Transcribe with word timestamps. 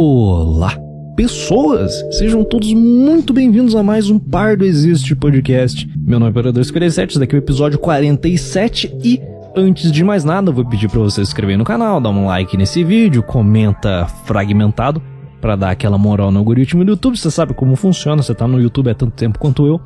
Olá, 0.00 0.78
pessoas! 1.16 1.92
Sejam 2.12 2.44
todos 2.44 2.72
muito 2.72 3.32
bem-vindos 3.32 3.74
a 3.74 3.82
mais 3.82 4.08
um 4.08 4.16
Pardo 4.16 4.64
Existe 4.64 5.12
podcast. 5.16 5.90
Meu 5.96 6.20
nome 6.20 6.28
é 6.28 6.30
Operador 6.30 6.62
57, 6.62 7.10
esse 7.10 7.18
daqui 7.18 7.34
é 7.34 7.38
o 7.38 7.42
episódio 7.42 7.80
47 7.80 8.96
e 9.02 9.20
antes 9.56 9.90
de 9.90 10.04
mais 10.04 10.22
nada, 10.22 10.50
eu 10.50 10.54
vou 10.54 10.64
pedir 10.64 10.88
para 10.88 11.00
você 11.00 11.16
se 11.16 11.22
inscrever 11.32 11.58
no 11.58 11.64
canal, 11.64 12.00
dar 12.00 12.10
um 12.10 12.26
like 12.26 12.56
nesse 12.56 12.84
vídeo, 12.84 13.24
comenta 13.24 14.06
fragmentado 14.24 15.02
para 15.40 15.56
dar 15.56 15.70
aquela 15.70 15.98
moral 15.98 16.30
no 16.30 16.38
algoritmo 16.38 16.84
do 16.84 16.92
YouTube. 16.92 17.18
Você 17.18 17.28
sabe 17.28 17.52
como 17.52 17.74
funciona, 17.74 18.22
você 18.22 18.32
tá 18.32 18.46
no 18.46 18.60
YouTube 18.60 18.90
há 18.90 18.94
tanto 18.94 19.14
tempo 19.14 19.36
quanto 19.36 19.66
eu. 19.66 19.80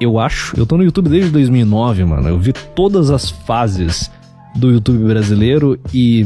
Eu 0.00 0.20
acho, 0.20 0.56
eu 0.56 0.64
tô 0.64 0.76
no 0.76 0.84
YouTube 0.84 1.08
desde 1.08 1.32
2009, 1.32 2.04
mano. 2.04 2.28
Eu 2.28 2.38
vi 2.38 2.52
todas 2.52 3.10
as 3.10 3.28
fases 3.28 4.08
do 4.54 4.70
YouTube 4.70 5.02
brasileiro 5.02 5.80
e 5.92 6.24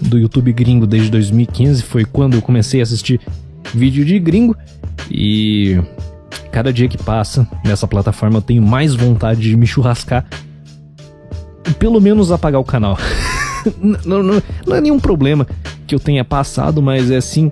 do 0.00 0.18
YouTube 0.18 0.52
gringo 0.52 0.86
desde 0.86 1.10
2015. 1.10 1.82
Foi 1.82 2.04
quando 2.04 2.34
eu 2.34 2.42
comecei 2.42 2.80
a 2.80 2.82
assistir 2.82 3.20
vídeo 3.74 4.04
de 4.04 4.18
gringo. 4.18 4.56
E 5.10 5.80
cada 6.50 6.72
dia 6.72 6.88
que 6.88 6.98
passa 6.98 7.46
nessa 7.64 7.86
plataforma 7.86 8.38
eu 8.38 8.42
tenho 8.42 8.62
mais 8.62 8.94
vontade 8.94 9.40
de 9.40 9.56
me 9.56 9.66
churrascar. 9.66 10.26
E 11.68 11.72
pelo 11.74 12.00
menos 12.00 12.30
apagar 12.30 12.60
o 12.60 12.64
canal. 12.64 12.98
não, 14.04 14.22
não, 14.22 14.42
não 14.66 14.76
é 14.76 14.80
nenhum 14.80 15.00
problema 15.00 15.46
que 15.86 15.94
eu 15.94 16.00
tenha 16.00 16.24
passado, 16.24 16.82
mas 16.82 17.10
é 17.10 17.16
assim. 17.16 17.50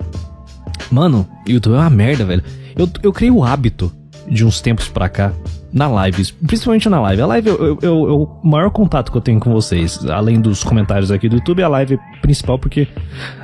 Mano, 0.90 1.26
YouTube 1.46 1.74
é 1.74 1.78
uma 1.78 1.90
merda, 1.90 2.24
velho. 2.24 2.42
Eu, 2.76 2.88
eu 3.02 3.12
criei 3.12 3.30
o 3.30 3.44
hábito 3.44 3.92
de 4.28 4.44
uns 4.44 4.60
tempos 4.60 4.88
pra 4.88 5.08
cá 5.08 5.32
na 5.74 5.88
live, 5.88 6.32
principalmente 6.46 6.88
na 6.88 7.00
live. 7.00 7.22
A 7.22 7.26
live 7.26 7.50
é 7.82 7.90
o 7.90 8.28
maior 8.44 8.70
contato 8.70 9.10
que 9.10 9.18
eu 9.18 9.20
tenho 9.20 9.40
com 9.40 9.52
vocês, 9.52 10.06
além 10.08 10.40
dos 10.40 10.62
comentários 10.62 11.10
aqui 11.10 11.28
do 11.28 11.34
YouTube, 11.34 11.62
é 11.62 11.64
a 11.64 11.68
live 11.68 11.98
principal, 12.22 12.60
porque 12.60 12.86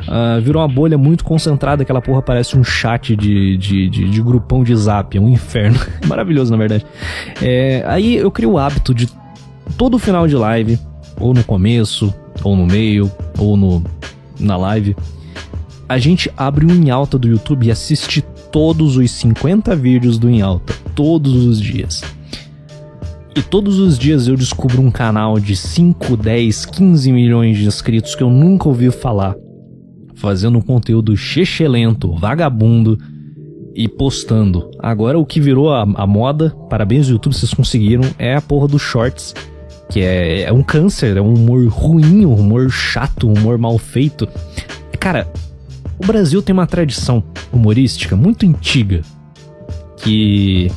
uh, 0.07 0.41
virou 0.41 0.63
uma 0.63 0.69
bolha 0.69 0.97
muito 0.97 1.25
concentrada, 1.25 1.83
aquela 1.83 2.01
porra 2.01 2.23
parece 2.23 2.57
um 2.57 2.63
chat 2.63 3.17
de, 3.17 3.57
de, 3.57 3.91
de, 3.91 4.09
de 4.09 4.23
grupão 4.23 4.63
de 4.63 4.77
zap, 4.77 5.19
é 5.19 5.21
um 5.21 5.29
inferno. 5.29 5.81
Maravilhoso, 6.07 6.53
na 6.53 6.57
verdade. 6.57 6.87
É, 7.43 7.83
aí 7.85 8.15
eu 8.15 8.31
crio 8.31 8.53
o 8.53 8.59
hábito 8.59 8.95
de 8.95 9.09
todo 9.77 9.99
final 9.99 10.29
de 10.29 10.37
live, 10.37 10.79
ou 11.19 11.35
no 11.35 11.43
começo, 11.43 12.15
ou 12.45 12.55
no 12.55 12.65
meio, 12.65 13.11
ou 13.39 13.57
no, 13.57 13.83
na 14.39 14.57
live, 14.57 14.95
a 15.89 15.99
gente 15.99 16.31
abre 16.37 16.65
o 16.65 16.71
Em 16.71 16.91
Alta 16.91 17.19
do 17.19 17.27
YouTube 17.27 17.67
e 17.67 17.73
assiste 17.73 18.23
todos 18.53 18.97
os 18.97 19.11
50 19.11 19.75
vídeos 19.75 20.17
do 20.17 20.31
Em 20.31 20.41
Alta, 20.41 20.73
todos 20.95 21.45
os 21.45 21.61
dias. 21.61 22.05
E 23.35 23.43
todos 23.43 23.79
os 23.79 23.99
dias 23.99 24.27
eu 24.27 24.37
descubro 24.37 24.83
um 24.83 24.91
canal 24.91 25.39
de 25.39 25.55
5, 25.55 26.17
10, 26.17 26.67
15 26.67 27.13
milhões 27.13 27.57
de 27.57 27.65
inscritos 27.65 28.15
que 28.15 28.23
eu 28.23 28.31
nunca 28.31 28.69
ouvi 28.69 28.91
falar, 28.91 29.37
fazendo 30.17 30.59
um 30.59 30.63
conteúdo 30.63 31.17
chechelento, 31.17 32.13
vagabundo 32.13 32.99
e 33.75 33.89
postando. 33.89 34.71
Agora 34.81 35.19
o 35.19 35.25
que 35.25 35.41
virou 35.41 35.73
a, 35.73 35.83
a 35.83 36.07
moda, 36.07 36.51
parabéns 36.69 37.09
YouTube, 37.09 37.35
vocês 37.35 37.55
conseguiram, 37.55 38.05
é 38.19 38.35
a 38.35 38.41
porra 38.41 38.67
dos 38.67 38.83
shorts, 38.83 39.35
que 39.89 40.01
é, 40.01 40.43
é 40.43 40.53
um 40.53 40.63
câncer, 40.63 41.17
é 41.17 41.21
um 41.21 41.35
humor 41.35 41.67
ruim, 41.69 42.27
um 42.27 42.35
humor 42.35 42.69
chato, 42.71 43.29
um 43.29 43.33
humor 43.33 43.59
mal 43.59 43.79
feito. 43.79 44.29
Cara, 44.99 45.31
o 46.03 46.07
Brasil 46.07 46.43
tem 46.43 46.53
uma 46.53 46.67
tradição 46.67 47.23
humorística 47.53 48.17
muito 48.17 48.45
antiga 48.45 49.03
que 49.97 50.71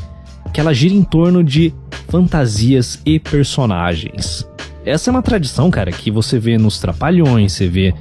que 0.53 0.61
ela 0.61 0.73
gira 0.73 0.93
em 0.93 1.03
torno 1.03 1.43
de 1.43 1.73
fantasias 2.07 3.01
e 3.05 3.19
personagens. 3.19 4.47
Essa 4.85 5.09
é 5.09 5.11
uma 5.11 5.21
tradição, 5.21 5.71
cara, 5.71 5.91
que 5.91 6.11
você 6.11 6.37
vê 6.37 6.57
nos 6.57 6.79
Trapalhões, 6.79 7.53
você 7.53 7.67
vê 7.67 7.93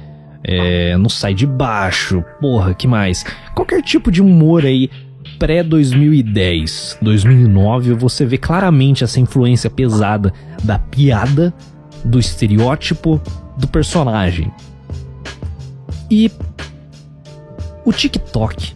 é, 0.43 0.95
no 0.97 1.09
Sai 1.09 1.33
de 1.33 1.47
Baixo, 1.47 2.23
porra, 2.39 2.73
que 2.73 2.87
mais? 2.87 3.25
Qualquer 3.55 3.81
tipo 3.81 4.11
de 4.11 4.21
humor 4.21 4.65
aí 4.65 4.89
pré-2010, 5.39 6.97
2009, 7.01 7.93
você 7.93 8.25
vê 8.25 8.37
claramente 8.37 9.03
essa 9.03 9.19
influência 9.19 9.69
pesada 9.69 10.31
da 10.63 10.77
piada, 10.77 11.53
do 12.03 12.19
estereótipo, 12.19 13.19
do 13.57 13.67
personagem. 13.67 14.51
E 16.11 16.29
o 17.85 17.91
TikTok 17.91 18.75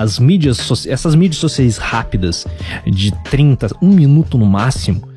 as 0.00 0.18
mídias, 0.18 0.86
essas 0.86 1.14
mídias 1.14 1.38
sociais 1.38 1.76
rápidas, 1.76 2.46
de 2.86 3.12
30, 3.24 3.68
um 3.82 3.88
minuto 3.88 4.38
no 4.38 4.46
máximo, 4.46 5.08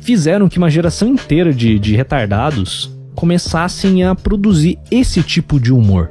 fizeram 0.00 0.48
que 0.48 0.58
uma 0.58 0.70
geração 0.70 1.08
inteira 1.08 1.52
de, 1.52 1.78
de 1.78 1.94
retardados 1.94 2.90
começassem 3.14 4.02
a 4.04 4.14
produzir 4.14 4.78
esse 4.90 5.22
tipo 5.22 5.60
de 5.60 5.72
humor. 5.72 6.10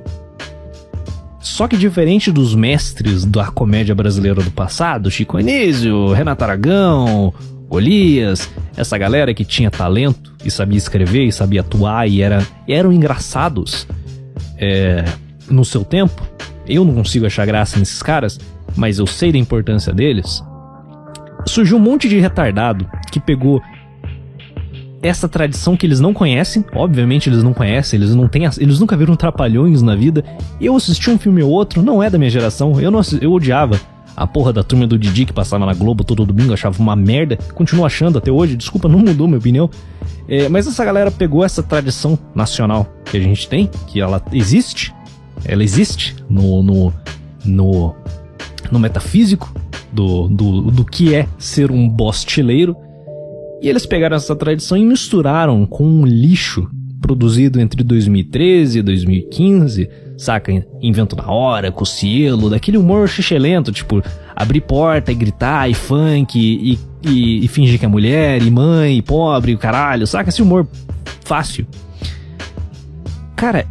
Só 1.39 1.67
que 1.67 1.77
diferente 1.77 2.31
dos 2.31 2.53
mestres 2.53 3.25
da 3.25 3.47
comédia 3.47 3.95
brasileira 3.95 4.41
do 4.43 4.51
passado, 4.51 5.09
Chico 5.09 5.37
Anísio, 5.37 6.11
Renato 6.13 6.43
Aragão, 6.43 7.33
Golias, 7.67 8.49
essa 8.75 8.97
galera 8.97 9.33
que 9.33 9.45
tinha 9.45 9.71
talento 9.71 10.33
e 10.43 10.51
sabia 10.51 10.77
escrever 10.77 11.25
e 11.25 11.31
sabia 11.31 11.61
atuar 11.61 12.07
e 12.07 12.21
era, 12.21 12.45
eram 12.67 12.91
engraçados 12.91 13.87
é, 14.57 15.05
no 15.49 15.63
seu 15.63 15.83
tempo, 15.83 16.21
eu 16.69 16.85
não 16.85 16.93
consigo 16.93 17.25
achar 17.25 17.45
graça 17.45 17.79
nesses 17.79 18.01
caras, 18.01 18.39
mas 18.75 18.99
eu 18.99 19.07
sei 19.07 19.31
da 19.31 19.37
importância 19.37 19.91
deles. 19.91 20.43
Surgiu 21.45 21.77
um 21.77 21.81
monte 21.81 22.07
de 22.07 22.19
retardado 22.19 22.87
que 23.11 23.19
pegou 23.19 23.61
essa 25.01 25.27
tradição 25.29 25.77
que 25.77 25.85
eles 25.85 25.99
não 25.99 26.13
conhecem, 26.13 26.63
obviamente 26.73 27.29
eles 27.29 27.41
não 27.41 27.53
conhecem, 27.53 27.97
eles 27.99 28.13
não 28.13 28.27
têm, 28.27 28.43
eles 28.57 28.79
nunca 28.79 28.97
viram 28.97 29.15
trapalhões 29.15 29.81
na 29.81 29.95
vida. 29.95 30.23
Eu 30.59 30.75
assisti 30.75 31.09
um 31.09 31.17
filme 31.17 31.41
ou 31.41 31.49
outro, 31.49 31.81
não 31.81 32.03
é 32.03 32.09
da 32.09 32.17
minha 32.17 32.29
geração, 32.29 32.79
eu 32.79 32.91
não 32.91 33.01
eu 33.21 33.31
odiava 33.31 33.79
a 34.15 34.27
porra 34.27 34.51
da 34.51 34.63
turma 34.63 34.85
do 34.85 34.99
Didi 34.99 35.25
que 35.25 35.31
passava 35.31 35.65
na 35.65 35.73
Globo 35.73 36.03
todo 36.03 36.25
domingo, 36.25 36.53
achava 36.53 36.77
uma 36.81 36.95
merda, 36.95 37.37
continuo 37.55 37.85
achando 37.85 38.17
até 38.17 38.29
hoje, 38.29 38.57
desculpa, 38.57 38.89
não 38.89 38.99
mudou 38.99 39.27
minha 39.27 39.39
opinião. 39.39 39.69
É, 40.27 40.49
mas 40.49 40.67
essa 40.67 40.83
galera 40.83 41.09
pegou 41.09 41.43
essa 41.43 41.63
tradição 41.63 42.19
nacional 42.35 42.93
que 43.05 43.15
a 43.15 43.19
gente 43.21 43.47
tem, 43.47 43.69
que 43.87 44.01
ela 44.01 44.21
existe, 44.33 44.93
ela 45.45 45.63
existe 45.63 46.15
no, 46.29 46.61
no, 46.61 46.93
no, 47.45 47.95
no 48.71 48.79
metafísico 48.79 49.53
do, 49.91 50.27
do, 50.27 50.61
do 50.71 50.85
que 50.85 51.15
é 51.15 51.27
ser 51.37 51.71
um 51.71 51.87
bostileiro. 51.87 52.75
E 53.61 53.67
eles 53.67 53.85
pegaram 53.85 54.15
essa 54.15 54.35
tradição 54.35 54.77
e 54.77 54.85
misturaram 54.85 55.65
com 55.65 55.83
um 55.83 56.05
lixo 56.05 56.69
produzido 57.01 57.59
entre 57.59 57.83
2013 57.83 58.79
e 58.79 58.81
2015, 58.81 59.89
saca? 60.17 60.65
Invento 60.81 61.15
na 61.15 61.29
hora, 61.29 61.71
com 61.71 61.85
cielo, 61.85 62.49
daquele 62.49 62.77
humor 62.77 63.07
xixelento, 63.07 63.71
tipo, 63.71 64.01
abrir 64.35 64.61
porta 64.61 65.11
e 65.11 65.15
gritar, 65.15 65.69
e 65.69 65.73
funk, 65.73 66.37
e, 66.37 66.77
e, 67.03 67.45
e 67.45 67.47
fingir 67.47 67.79
que 67.79 67.85
é 67.85 67.87
mulher, 67.87 68.41
e 68.41 68.51
mãe, 68.51 68.97
e 68.97 69.01
pobre, 69.01 69.53
e 69.53 69.57
caralho, 69.57 70.05
saca? 70.05 70.29
Esse 70.29 70.41
humor 70.41 70.67
fácil. 71.23 71.65
Cara, 73.35 73.65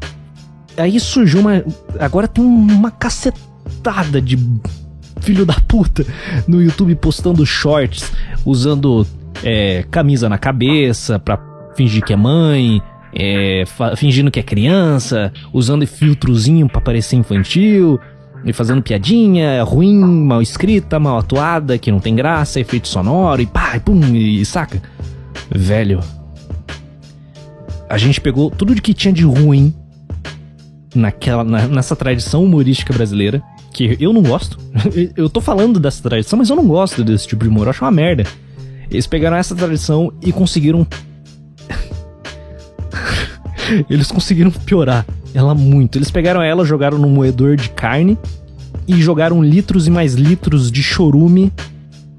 aí 0.79 0.99
surgiu 1.01 1.41
uma. 1.41 1.63
Agora 1.99 2.29
tem 2.29 2.45
uma 2.45 2.91
cacetada 2.91 4.21
de 4.21 4.39
filho 5.21 5.45
da 5.45 5.55
puta 5.55 6.07
no 6.47 6.63
YouTube 6.63 6.95
postando 6.95 7.45
shorts, 7.45 8.13
usando 8.45 9.07
é, 9.43 9.85
camisa 9.91 10.29
na 10.29 10.39
cabeça 10.39 11.19
pra 11.19 11.39
fingir 11.77 12.03
que 12.05 12.13
é 12.13 12.17
mãe, 12.17 12.81
é, 13.15 13.65
fingindo 13.97 14.31
que 14.31 14.41
é 14.41 14.43
criança, 14.43 15.33
usando 15.53 15.87
filtrozinho 15.87 16.69
pra 16.69 16.81
parecer 16.81 17.17
infantil, 17.17 17.99
e 18.45 18.53
fazendo 18.53 18.83
piadinha 18.83 19.63
ruim, 19.63 19.99
mal 19.99 20.41
escrita, 20.41 20.99
mal 20.99 21.19
atuada, 21.19 21.79
que 21.79 21.91
não 21.91 22.01
tem 22.01 22.15
graça, 22.15 22.61
efeito 22.61 22.89
sonoro, 22.89 23.43
e 23.43 23.47
pá, 23.47 23.77
e 23.77 23.81
pum, 23.81 24.01
e 24.15 24.45
saca? 24.45 24.81
Velho. 25.51 26.01
A 27.89 27.97
gente 27.97 28.21
pegou 28.21 28.51
tudo 28.51 28.75
de 28.75 28.83
que 28.83 28.93
tinha 28.93 29.13
de 29.13 29.25
ruim 29.25 29.75
naquela, 30.99 31.45
na, 31.45 31.67
nessa 31.67 31.97
tradição 31.97 32.45
humorística 32.45 32.93
brasileira, 32.93 33.43
que 33.73 33.97
eu 34.01 34.13
não 34.13 34.23
gosto. 34.23 34.59
eu 35.17 35.31
tô 35.31 35.41
falando 35.41 35.79
dessa 35.79 36.03
tradição, 36.03 36.39
mas 36.39 36.51
eu 36.51 36.57
não 36.57 36.67
gosto 36.67 37.05
desse 37.05 37.27
tipo 37.27 37.45
de 37.45 37.49
humor, 37.49 37.67
eu 37.67 37.71
acho 37.71 37.85
uma 37.85 37.91
merda. 37.91 38.25
Eles 38.91 39.07
pegaram 39.07 39.37
essa 39.37 39.55
tradição 39.55 40.13
e 40.23 40.33
conseguiram. 40.33 40.87
Eles 43.89 44.11
conseguiram 44.11 44.51
piorar 44.51 45.05
ela 45.35 45.55
muito. 45.55 45.99
Eles 45.99 46.11
pegaram 46.11 46.43
ela, 46.43 46.65
jogaram 46.65 46.99
no 46.99 47.09
moedor 47.09 47.57
de 47.57 47.71
carne 47.71 48.19
e 48.87 49.01
jogaram 49.01 49.43
litros 49.43 49.87
e 49.87 49.91
mais 49.91 50.15
litros 50.15 50.73
de 50.73 50.83
chorume. 50.83 51.53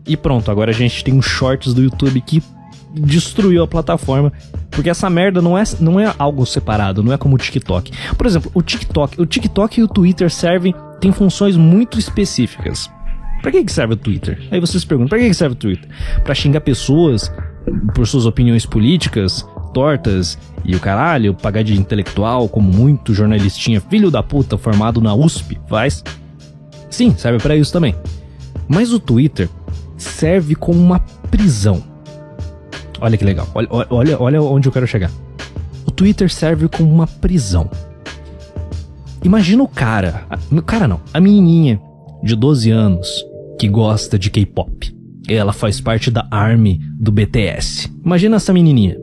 E 0.05 0.15
pronto, 0.15 0.49
agora 0.49 0.71
a 0.71 0.73
gente 0.73 1.03
tem 1.03 1.17
os 1.17 1.25
shorts 1.25 1.73
do 1.73 1.81
YouTube 1.81 2.21
que 2.21 2.41
destruiu 2.93 3.63
a 3.63 3.67
plataforma. 3.67 4.31
Porque 4.79 4.89
essa 4.89 5.09
merda 5.09 5.41
não 5.41 5.57
é, 5.57 5.63
não 5.81 5.99
é 5.99 6.15
algo 6.17 6.45
separado, 6.45 7.03
não 7.03 7.11
é 7.11 7.17
como 7.17 7.35
o 7.35 7.37
TikTok. 7.37 7.91
Por 8.17 8.25
exemplo, 8.25 8.49
o 8.53 8.61
TikTok, 8.61 9.21
o 9.21 9.25
TikTok 9.25 9.77
e 9.77 9.83
o 9.83 9.89
Twitter 9.89 10.31
servem, 10.31 10.73
têm 11.01 11.11
funções 11.11 11.57
muito 11.57 11.99
específicas. 11.99 12.89
Pra 13.41 13.51
que, 13.51 13.61
que 13.65 13.73
serve 13.73 13.95
o 13.95 13.97
Twitter? 13.97 14.41
Aí 14.49 14.57
vocês 14.57 14.85
perguntam, 14.85 15.09
pra 15.09 15.19
que, 15.19 15.27
que 15.27 15.33
serve 15.33 15.51
o 15.51 15.57
Twitter? 15.57 15.89
Pra 16.23 16.33
xingar 16.33 16.61
pessoas 16.61 17.29
por 17.93 18.07
suas 18.07 18.25
opiniões 18.25 18.65
políticas, 18.65 19.45
tortas 19.73 20.39
e 20.63 20.73
o 20.73 20.79
caralho, 20.79 21.33
pagar 21.33 21.61
de 21.61 21.77
intelectual, 21.77 22.47
como 22.47 22.71
muito 22.71 23.13
jornalistinha 23.13 23.81
filho 23.81 24.09
da 24.09 24.23
puta 24.23 24.57
formado 24.57 25.01
na 25.01 25.13
USP 25.13 25.59
faz. 25.67 26.05
Sim, 26.89 27.13
serve 27.17 27.39
para 27.39 27.57
isso 27.57 27.73
também. 27.73 27.93
Mas 28.65 28.93
o 28.93 28.99
Twitter 28.99 29.49
serve 29.97 30.55
como 30.55 30.79
uma 30.79 31.01
prisão. 31.29 31.83
Olha 33.01 33.17
que 33.17 33.25
legal. 33.25 33.47
Olha, 33.53 33.67
olha, 33.89 34.21
olha 34.21 34.41
onde 34.41 34.67
eu 34.67 34.71
quero 34.71 34.87
chegar. 34.87 35.11
O 35.85 35.91
Twitter 35.91 36.29
serve 36.31 36.67
como 36.67 36.91
uma 36.91 37.07
prisão. 37.07 37.69
Imagina 39.23 39.63
o 39.63 39.67
cara, 39.67 40.25
o 40.51 40.61
cara 40.61 40.87
não, 40.87 41.01
a 41.13 41.19
menininha 41.19 41.79
de 42.23 42.35
12 42.35 42.71
anos 42.71 43.25
que 43.59 43.67
gosta 43.67 44.17
de 44.17 44.29
K-pop. 44.29 44.95
Ela 45.27 45.51
faz 45.51 45.81
parte 45.81 46.09
da 46.09 46.25
ARMY 46.31 46.79
do 46.99 47.11
BTS. 47.11 47.91
Imagina 48.03 48.37
essa 48.37 48.53
menininha. 48.53 48.97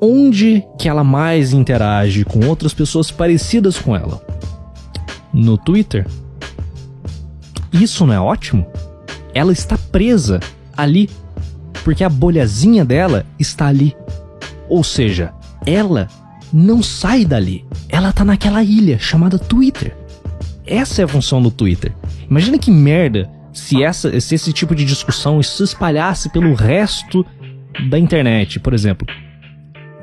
Onde 0.00 0.64
que 0.78 0.88
ela 0.88 1.04
mais 1.04 1.52
interage 1.52 2.24
com 2.24 2.46
outras 2.46 2.72
pessoas 2.72 3.10
parecidas 3.10 3.78
com 3.78 3.94
ela? 3.94 4.22
No 5.32 5.58
Twitter. 5.58 6.06
Isso 7.72 8.06
não 8.06 8.14
é 8.14 8.20
ótimo? 8.20 8.66
Ela 9.34 9.52
está 9.52 9.76
presa 9.76 10.40
ali 10.76 11.10
porque 11.84 12.04
a 12.04 12.08
bolhazinha 12.08 12.84
dela 12.84 13.24
está 13.38 13.66
ali. 13.66 13.96
Ou 14.68 14.84
seja, 14.84 15.32
ela 15.66 16.08
não 16.52 16.82
sai 16.82 17.24
dali. 17.24 17.64
Ela 17.88 18.12
tá 18.12 18.24
naquela 18.24 18.62
ilha 18.62 18.98
chamada 18.98 19.38
Twitter. 19.38 19.96
Essa 20.66 21.02
é 21.02 21.04
a 21.04 21.08
função 21.08 21.40
do 21.40 21.50
Twitter. 21.50 21.92
Imagina 22.28 22.58
que 22.58 22.70
merda 22.70 23.30
se, 23.52 23.82
essa, 23.82 24.20
se 24.20 24.34
esse 24.34 24.52
tipo 24.52 24.74
de 24.74 24.84
discussão 24.84 25.42
se 25.42 25.62
espalhasse 25.62 26.30
pelo 26.30 26.54
resto 26.54 27.24
da 27.88 27.98
internet, 27.98 28.60
por 28.60 28.74
exemplo. 28.74 29.06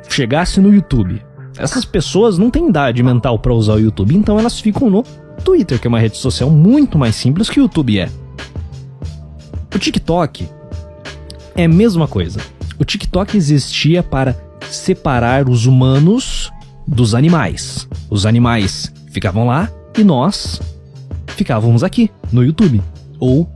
Chegasse 0.09 0.59
no 0.59 0.73
YouTube. 0.73 1.21
Essas 1.57 1.85
pessoas 1.85 2.37
não 2.37 2.49
têm 2.49 2.69
idade 2.69 3.01
mental 3.01 3.39
para 3.39 3.53
usar 3.53 3.73
o 3.73 3.79
YouTube, 3.79 4.15
então 4.15 4.37
elas 4.37 4.59
ficam 4.59 4.89
no 4.89 5.03
Twitter, 5.43 5.79
que 5.79 5.87
é 5.87 5.89
uma 5.89 5.99
rede 5.99 6.17
social 6.17 6.49
muito 6.49 6.97
mais 6.97 7.15
simples 7.15 7.49
que 7.49 7.59
o 7.59 7.63
YouTube 7.63 7.99
é. 7.99 8.09
O 9.73 9.79
TikTok 9.79 10.47
é 11.55 11.65
a 11.65 11.69
mesma 11.69 12.07
coisa. 12.07 12.39
O 12.77 12.83
TikTok 12.83 13.35
existia 13.37 14.03
para 14.03 14.35
separar 14.69 15.49
os 15.49 15.65
humanos 15.65 16.51
dos 16.85 17.15
animais. 17.15 17.87
Os 18.09 18.25
animais 18.25 18.91
ficavam 19.11 19.47
lá 19.47 19.71
e 19.97 20.03
nós 20.03 20.61
ficávamos 21.27 21.83
aqui, 21.83 22.11
no 22.31 22.43
YouTube. 22.43 22.81
Ou 23.19 23.49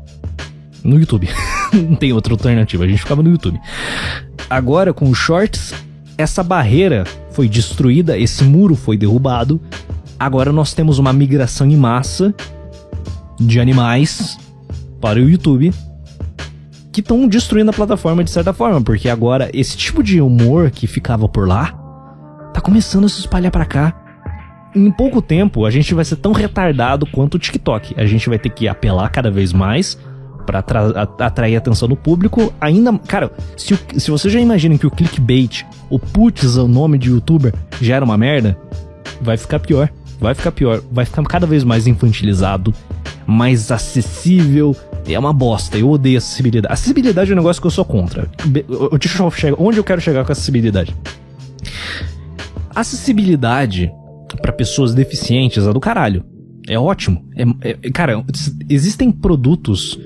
no 0.84 1.00
YouTube. 1.00 1.28
Não 1.74 1.96
tem 1.96 2.14
outra 2.14 2.34
alternativa, 2.34 2.86
a 2.86 2.88
gente 2.88 3.02
ficava 3.02 3.22
no 3.22 3.30
YouTube. 3.30 3.60
Agora, 4.50 4.94
com 4.94 5.10
os 5.10 5.18
shorts, 5.18 5.74
essa 6.18 6.42
barreira 6.42 7.04
foi 7.32 7.48
destruída, 7.48 8.18
esse 8.18 8.44
muro 8.44 8.76
foi 8.76 8.98
derrubado. 8.98 9.62
Agora 10.18 10.52
nós 10.52 10.74
temos 10.74 10.98
uma 10.98 11.14
migração 11.14 11.68
em 11.68 11.78
massa 11.78 12.34
de 13.40 13.60
animais 13.60 14.38
para 15.00 15.20
o 15.20 15.30
YouTube 15.30 15.74
que 16.92 17.02
estão 17.02 17.28
destruindo 17.28 17.70
a 17.70 17.74
plataforma 17.74 18.24
de 18.24 18.32
certa 18.32 18.54
forma, 18.54 18.82
porque 18.82 19.10
agora 19.10 19.50
esse 19.54 19.78
tipo 19.78 20.02
de 20.02 20.22
humor 20.22 20.72
que 20.72 20.88
ficava 20.88 21.28
por 21.30 21.48
lá 21.48 21.74
tá 22.54 22.60
começando 22.62 23.06
a 23.06 23.10
se 23.10 23.20
espalhar 23.20 23.52
para 23.52 23.66
cá. 23.66 23.96
Em 24.76 24.92
pouco 24.92 25.22
tempo, 25.22 25.66
a 25.66 25.72
gente 25.72 25.94
vai 25.94 26.06
ser 26.06 26.18
tão 26.18 26.32
retardado 26.32 27.06
quanto 27.08 27.36
o 27.36 27.40
TikTok. 27.40 27.96
A 27.98 28.06
gente 28.06 28.30
vai 28.30 28.38
ter 28.38 28.50
que 28.50 28.68
apelar 28.68 29.10
cada 29.10 29.32
vez 29.32 29.52
mais 29.52 29.98
para 30.46 30.64
atrair 31.20 31.56
atenção 31.56 31.88
do 31.88 31.96
público. 31.96 32.54
Ainda, 32.60 32.98
cara, 33.00 33.32
se, 33.56 33.78
se 33.98 34.12
você 34.12 34.30
já 34.30 34.40
imagina 34.40 34.78
que 34.78 34.88
o 34.88 34.92
clickbait, 34.92 35.66
o 35.90 36.00
putz, 36.00 36.56
o 36.56 36.68
nome 36.68 36.98
de 36.98 37.10
youtuber, 37.10 37.54
já 37.82 37.96
era 37.96 38.06
uma 38.06 38.18
merda, 38.18 38.58
vai 39.22 39.38
ficar 39.38 39.60
pior. 39.60 39.90
Vai 40.20 40.36
ficar 40.36 40.52
pior. 40.52 40.82
Vai 40.92 41.06
ficar 41.06 41.24
cada 41.24 41.48
vez 41.48 41.64
mais 41.64 41.88
infantilizado, 41.88 42.74
mais 43.26 43.72
acessível 43.72 44.76
é 45.14 45.20
uma 45.20 45.34
bosta. 45.34 45.78
Eu 45.78 45.90
odeio 45.90 46.18
acessibilidade. 46.18 46.74
Acessibilidade 46.74 47.32
é 47.32 47.34
um 47.34 47.38
negócio 47.38 47.62
que 47.62 47.68
eu 47.68 47.72
sou 47.72 47.86
contra. 47.86 48.30
Deixa 49.00 49.24
eu 49.24 49.32
chegar. 49.32 49.56
Onde 49.60 49.78
eu 49.78 49.84
quero 49.84 50.02
chegar 50.02 50.26
com 50.26 50.32
acessibilidade? 50.32 50.96
Acessibilidade 52.74 53.92
para 54.42 54.52
pessoas 54.52 54.94
deficientes 54.94 55.66
é 55.66 55.74
do 55.74 55.80
caralho. 55.80 56.24
É 56.68 56.78
ótimo. 56.78 57.26
É, 57.36 57.70
é, 57.70 57.92
cara, 57.92 58.24
existem 58.70 59.12
produtos. 59.12 60.00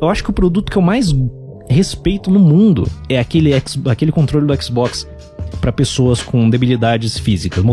Eu, 0.00 0.08
acho 0.08 0.22
que 0.22 0.30
o 0.30 0.32
produto 0.32 0.70
que 0.70 0.78
eu 0.78 0.82
mais 0.82 1.14
respeito 1.68 2.30
no 2.30 2.38
mundo 2.38 2.86
é 3.08 3.18
aquele, 3.18 3.52
aquele 3.54 4.12
controle 4.12 4.46
do 4.46 4.62
Xbox 4.62 5.06
para 5.60 5.72
pessoas 5.72 6.22
com 6.22 6.48
debilidades 6.48 7.18
físicas, 7.18 7.64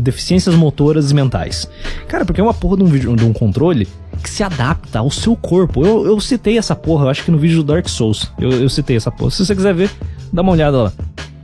deficiências 0.00 0.54
motoras 0.54 1.10
e 1.10 1.14
mentais. 1.14 1.68
Cara, 2.06 2.24
porque 2.24 2.40
é 2.40 2.44
uma 2.44 2.54
porra 2.54 2.76
de 2.76 2.82
um, 2.84 3.16
de 3.16 3.24
um 3.24 3.32
controle 3.32 3.88
que 4.22 4.30
se 4.30 4.42
adapta 4.42 4.98
ao 4.98 5.10
seu 5.10 5.36
corpo. 5.36 5.84
Eu, 5.84 6.06
eu 6.06 6.20
citei 6.20 6.58
essa 6.58 6.74
porra, 6.74 7.06
eu 7.06 7.10
acho 7.10 7.24
que 7.24 7.30
no 7.30 7.38
vídeo 7.38 7.62
do 7.62 7.72
Dark 7.72 7.88
Souls. 7.88 8.30
Eu, 8.38 8.50
eu 8.50 8.68
citei 8.68 8.96
essa 8.96 9.10
porra. 9.10 9.30
Se 9.30 9.44
você 9.44 9.54
quiser 9.54 9.74
ver, 9.74 9.90
dá 10.32 10.42
uma 10.42 10.52
olhada 10.52 10.84
lá. 10.84 10.92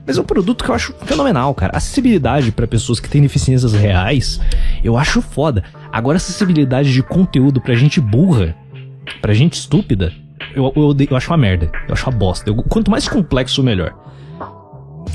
Mas 0.07 0.19
é 0.19 0.21
um 0.21 0.25
produto 0.25 0.63
que 0.63 0.71
eu 0.71 0.75
acho 0.75 0.95
fenomenal, 1.05 1.55
cara. 1.55 1.77
Acessibilidade 1.77 2.53
para 2.53 2.67
pessoas 2.67 3.01
que 3.01 3.09
têm 3.09 3.23
deficiências 3.23 3.73
reais, 3.73 4.41
eu 4.83 4.97
acho 4.97 5.23
foda. 5.23 5.65
Agora, 5.91 6.17
acessibilidade 6.17 6.93
de 6.93 7.03
conteúdo 7.03 7.61
pra 7.61 7.75
gente 7.75 8.01
burra, 8.01 8.55
pra 9.23 9.33
gente 9.33 9.55
estúpida, 9.55 10.13
eu, 10.55 10.73
eu, 10.77 10.95
eu 11.11 11.17
acho 11.17 11.31
uma 11.31 11.37
merda. 11.39 11.71
Eu 11.89 11.95
acho 11.95 12.09
uma 12.09 12.17
bosta. 12.17 12.51
Eu, 12.51 12.57
quanto 12.57 12.91
mais 12.91 13.09
complexo, 13.09 13.63
melhor. 13.63 13.95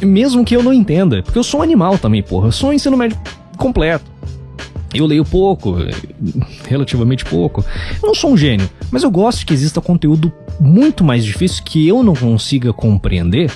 Mesmo 0.02 0.44
que 0.44 0.56
eu 0.56 0.64
não 0.64 0.74
entenda. 0.74 1.22
Porque 1.22 1.38
eu 1.38 1.44
sou 1.44 1.60
um 1.60 1.64
animal 1.64 1.98
também, 1.98 2.24
porra. 2.24 2.48
Eu 2.48 2.52
sou 2.52 2.70
um 2.70 2.74
ensino 2.74 2.98
médio 2.98 3.18
completo. 3.58 4.10
Eu 4.94 5.06
leio 5.06 5.24
pouco, 5.24 5.78
relativamente 6.68 7.24
pouco. 7.24 7.64
Eu 8.02 8.08
não 8.08 8.16
sou 8.16 8.32
um 8.32 8.38
gênio, 8.38 8.70
mas 8.92 9.04
eu 9.04 9.12
gosto 9.12 9.46
que 9.46 9.54
exista 9.54 9.80
conteúdo 9.80 10.32
muito 10.60 11.04
mais 11.04 11.24
difícil 11.24 11.64
que 11.64 11.88
eu 11.88 12.02
não 12.04 12.16
consiga 12.16 12.74
compreender, 12.74 13.52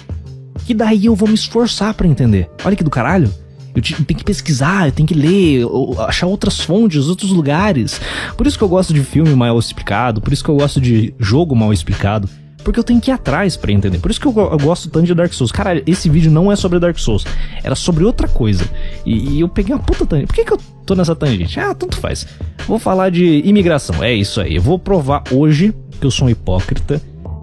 que 0.65 0.73
daí 0.73 1.05
eu 1.05 1.15
vou 1.15 1.27
me 1.27 1.33
esforçar 1.33 1.93
para 1.93 2.07
entender. 2.07 2.49
Olha 2.63 2.75
que 2.75 2.83
do 2.83 2.89
caralho. 2.89 3.33
Eu 3.75 3.81
tenho 3.81 4.19
que 4.19 4.23
pesquisar, 4.23 4.87
eu 4.87 4.91
tenho 4.91 5.07
que 5.07 5.15
ler, 5.15 5.65
achar 6.07 6.27
outras 6.27 6.59
fontes, 6.59 7.07
outros 7.07 7.31
lugares. 7.31 7.99
Por 8.37 8.45
isso 8.45 8.55
que 8.55 8.63
eu 8.63 8.69
gosto 8.69 8.93
de 8.93 9.03
filme 9.03 9.33
mal 9.33 9.57
explicado, 9.57 10.21
por 10.21 10.31
isso 10.31 10.43
que 10.43 10.49
eu 10.51 10.55
gosto 10.55 10.79
de 10.79 11.15
jogo 11.19 11.55
mal 11.55 11.73
explicado. 11.73 12.29
Porque 12.63 12.79
eu 12.79 12.83
tenho 12.83 13.01
que 13.01 13.11
ir 13.11 13.13
atrás 13.13 13.57
para 13.57 13.71
entender. 13.71 13.99
Por 13.99 14.09
isso 14.09 14.19
que 14.19 14.27
eu, 14.27 14.33
eu, 14.35 14.57
gosto 14.57 14.89
tanto 14.89 15.05
de 15.05 15.13
Dark 15.13 15.33
Souls. 15.33 15.51
Cara, 15.51 15.81
esse 15.85 16.09
vídeo 16.09 16.31
não 16.31 16.51
é 16.51 16.55
sobre 16.55 16.79
Dark 16.79 16.97
Souls. 16.97 17.25
Era 17.63 17.75
sobre 17.75 18.03
outra 18.03 18.27
coisa. 18.27 18.65
E, 19.05 19.35
e 19.35 19.39
eu 19.41 19.49
peguei 19.49 19.75
uma 19.75 19.81
puta 19.81 20.05
tangente. 20.05 20.27
Por 20.27 20.35
que, 20.35 20.45
que 20.45 20.53
eu 20.53 20.59
tô 20.85 20.95
nessa 20.95 21.15
tangente? 21.15 21.59
Ah, 21.59 21.73
tanto 21.73 21.97
faz. 21.97 22.25
Vou 22.67 22.79
falar 22.79 23.09
de 23.09 23.41
imigração. 23.45 24.03
É 24.03 24.13
isso 24.13 24.39
aí. 24.39 24.55
Eu 24.55 24.61
vou 24.61 24.79
provar 24.79 25.23
hoje 25.31 25.73
que 25.99 26.05
eu 26.05 26.11
sou 26.11 26.27
um 26.27 26.29
hipócrita. 26.29 27.01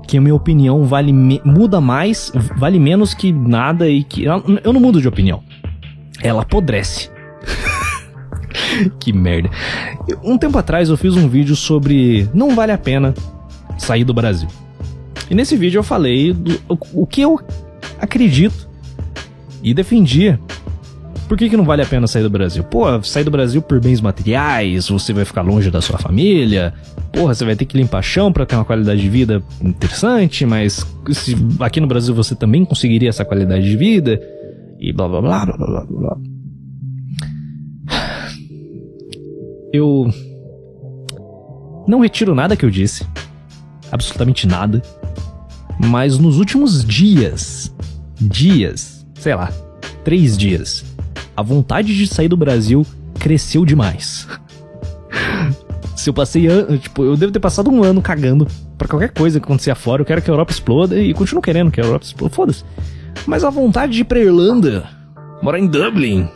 Que 0.08 0.16
a 0.16 0.20
minha 0.20 0.34
opinião 0.34 0.84
vale 0.84 1.12
muda 1.12 1.80
mais, 1.80 2.32
vale 2.56 2.80
menos 2.80 3.14
que 3.14 3.30
nada 3.32 3.88
e 3.88 4.02
que. 4.02 4.24
Eu 4.24 4.72
não 4.72 4.80
mudo 4.80 5.00
de 5.00 5.06
opinião. 5.06 5.40
Ela 6.20 6.42
apodrece. 6.42 7.10
que 8.98 9.12
merda. 9.12 9.50
Um 10.24 10.36
tempo 10.36 10.58
atrás 10.58 10.88
eu 10.88 10.96
fiz 10.96 11.14
um 11.14 11.28
vídeo 11.28 11.54
sobre 11.54 12.28
não 12.34 12.56
vale 12.56 12.72
a 12.72 12.78
pena 12.78 13.14
sair 13.78 14.02
do 14.02 14.12
Brasil. 14.12 14.48
E 15.30 15.34
nesse 15.34 15.56
vídeo 15.56 15.78
eu 15.78 15.84
falei 15.84 16.32
do, 16.32 16.60
o, 16.68 17.02
o 17.02 17.06
que 17.06 17.20
eu 17.20 17.38
acredito 18.00 18.68
e 19.62 19.72
defendia. 19.72 20.40
Por 21.28 21.38
que, 21.38 21.48
que 21.48 21.56
não 21.56 21.64
vale 21.64 21.80
a 21.80 21.86
pena 21.86 22.08
sair 22.08 22.24
do 22.24 22.30
Brasil? 22.30 22.64
Pô, 22.64 23.00
sair 23.04 23.22
do 23.22 23.30
Brasil 23.30 23.62
por 23.62 23.80
bens 23.80 24.00
materiais, 24.00 24.88
você 24.88 25.12
vai 25.12 25.24
ficar 25.24 25.42
longe 25.42 25.70
da 25.70 25.80
sua 25.80 25.96
família. 25.96 26.74
Porra, 27.12 27.32
você 27.32 27.44
vai 27.44 27.54
ter 27.54 27.66
que 27.66 27.76
limpar 27.76 28.02
chão 28.02 28.32
para 28.32 28.44
ter 28.44 28.56
uma 28.56 28.64
qualidade 28.64 29.00
de 29.00 29.08
vida 29.08 29.40
interessante, 29.62 30.44
mas 30.44 30.84
se 31.12 31.36
aqui 31.60 31.80
no 31.80 31.86
Brasil 31.86 32.12
você 32.12 32.34
também 32.34 32.64
conseguiria 32.64 33.08
essa 33.08 33.24
qualidade 33.24 33.64
de 33.64 33.76
vida 33.76 34.20
e 34.80 34.92
blá 34.92 35.08
blá 35.08 35.20
blá 35.20 35.46
blá 35.46 35.56
blá 35.56 35.84
blá. 35.84 36.16
Eu 39.72 40.10
não 41.86 42.00
retiro 42.00 42.34
nada 42.34 42.56
que 42.56 42.64
eu 42.64 42.70
disse. 42.70 43.06
Absolutamente 43.92 44.48
nada. 44.48 44.82
Mas 45.86 46.18
nos 46.18 46.38
últimos 46.38 46.84
dias, 46.84 47.74
dias, 48.20 49.06
sei 49.14 49.34
lá, 49.34 49.50
três 50.04 50.36
dias, 50.36 50.84
a 51.36 51.42
vontade 51.42 51.96
de 51.96 52.06
sair 52.06 52.28
do 52.28 52.36
Brasil 52.36 52.86
cresceu 53.18 53.64
demais. 53.64 54.28
Se 55.96 56.08
eu 56.08 56.14
passei 56.14 56.48
tipo, 56.78 57.04
eu 57.04 57.16
devo 57.16 57.32
ter 57.32 57.40
passado 57.40 57.70
um 57.70 57.82
ano 57.82 58.00
cagando 58.00 58.46
para 58.78 58.88
qualquer 58.88 59.10
coisa 59.10 59.38
que 59.38 59.44
acontecia 59.44 59.74
fora. 59.74 60.00
Eu 60.00 60.06
quero 60.06 60.22
que 60.22 60.30
a 60.30 60.32
Europa 60.32 60.52
exploda 60.52 60.98
e 60.98 61.12
continuo 61.12 61.42
querendo 61.42 61.70
que 61.70 61.80
a 61.80 61.84
Europa 61.84 62.04
exploda. 62.04 62.34
Foda-se. 62.34 62.64
Mas 63.26 63.44
a 63.44 63.50
vontade 63.50 63.92
de 63.92 64.00
ir 64.00 64.04
pra 64.04 64.18
Irlanda, 64.18 64.88
morar 65.42 65.58
em 65.58 65.66
Dublin, 65.66 66.28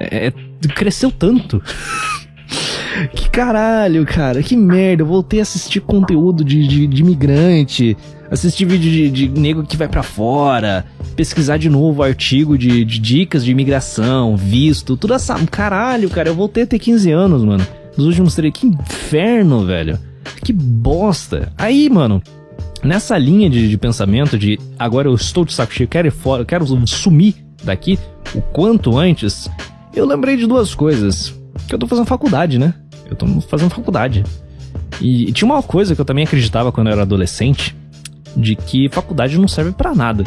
é, 0.00 0.26
é 0.26 0.32
cresceu 0.74 1.10
tanto. 1.10 1.62
Que 3.08 3.30
caralho, 3.30 4.04
cara, 4.04 4.42
que 4.42 4.56
merda. 4.56 5.02
Eu 5.02 5.06
voltei 5.06 5.40
a 5.40 5.42
assistir 5.42 5.80
conteúdo 5.80 6.44
de, 6.44 6.66
de, 6.66 6.86
de 6.86 7.02
imigrante, 7.02 7.96
assistir 8.30 8.64
vídeo 8.64 8.90
de, 9.10 9.28
de 9.28 9.64
que 9.64 9.76
vai 9.76 9.88
para 9.88 10.02
fora, 10.02 10.84
pesquisar 11.16 11.56
de 11.56 11.68
novo 11.68 12.02
artigo 12.02 12.56
de, 12.58 12.84
de 12.84 12.98
dicas 12.98 13.44
de 13.44 13.50
imigração, 13.50 14.36
visto, 14.36 14.96
tudo 14.96 15.14
essa. 15.14 15.34
Caralho, 15.46 16.10
cara, 16.10 16.28
eu 16.28 16.34
voltei 16.34 16.64
a 16.64 16.66
ter 16.66 16.78
15 16.78 17.10
anos, 17.10 17.44
mano. 17.44 17.66
Nos 17.96 18.06
últimos 18.06 18.34
três. 18.34 18.52
Que 18.52 18.66
inferno, 18.66 19.64
velho. 19.64 19.98
Que 20.44 20.52
bosta. 20.52 21.52
Aí, 21.56 21.88
mano, 21.90 22.22
nessa 22.82 23.16
linha 23.18 23.48
de, 23.48 23.68
de, 23.68 23.78
pensamento 23.78 24.38
de 24.38 24.58
agora 24.78 25.08
eu 25.08 25.14
estou 25.14 25.44
de 25.44 25.52
saco 25.52 25.72
cheio, 25.72 25.88
quero 25.88 26.08
ir 26.08 26.12
fora, 26.12 26.44
quero 26.44 26.66
sumir 26.86 27.34
daqui 27.62 27.98
o 28.34 28.40
quanto 28.40 28.96
antes, 28.96 29.50
eu 29.94 30.06
lembrei 30.06 30.36
de 30.36 30.46
duas 30.46 30.74
coisas. 30.74 31.34
Que 31.66 31.74
eu 31.74 31.78
tô 31.78 31.86
fazendo 31.86 32.06
faculdade, 32.06 32.58
né? 32.58 32.74
Eu 33.10 33.16
tô 33.16 33.26
fazendo 33.42 33.70
faculdade. 33.70 34.24
E, 35.00 35.28
e 35.28 35.32
tinha 35.32 35.50
uma 35.50 35.62
coisa 35.62 35.94
que 35.94 36.00
eu 36.00 36.04
também 36.04 36.24
acreditava 36.24 36.70
quando 36.70 36.86
eu 36.86 36.92
era 36.92 37.02
adolescente, 37.02 37.76
de 38.36 38.54
que 38.54 38.88
faculdade 38.88 39.38
não 39.38 39.48
serve 39.48 39.72
para 39.72 39.94
nada. 39.94 40.24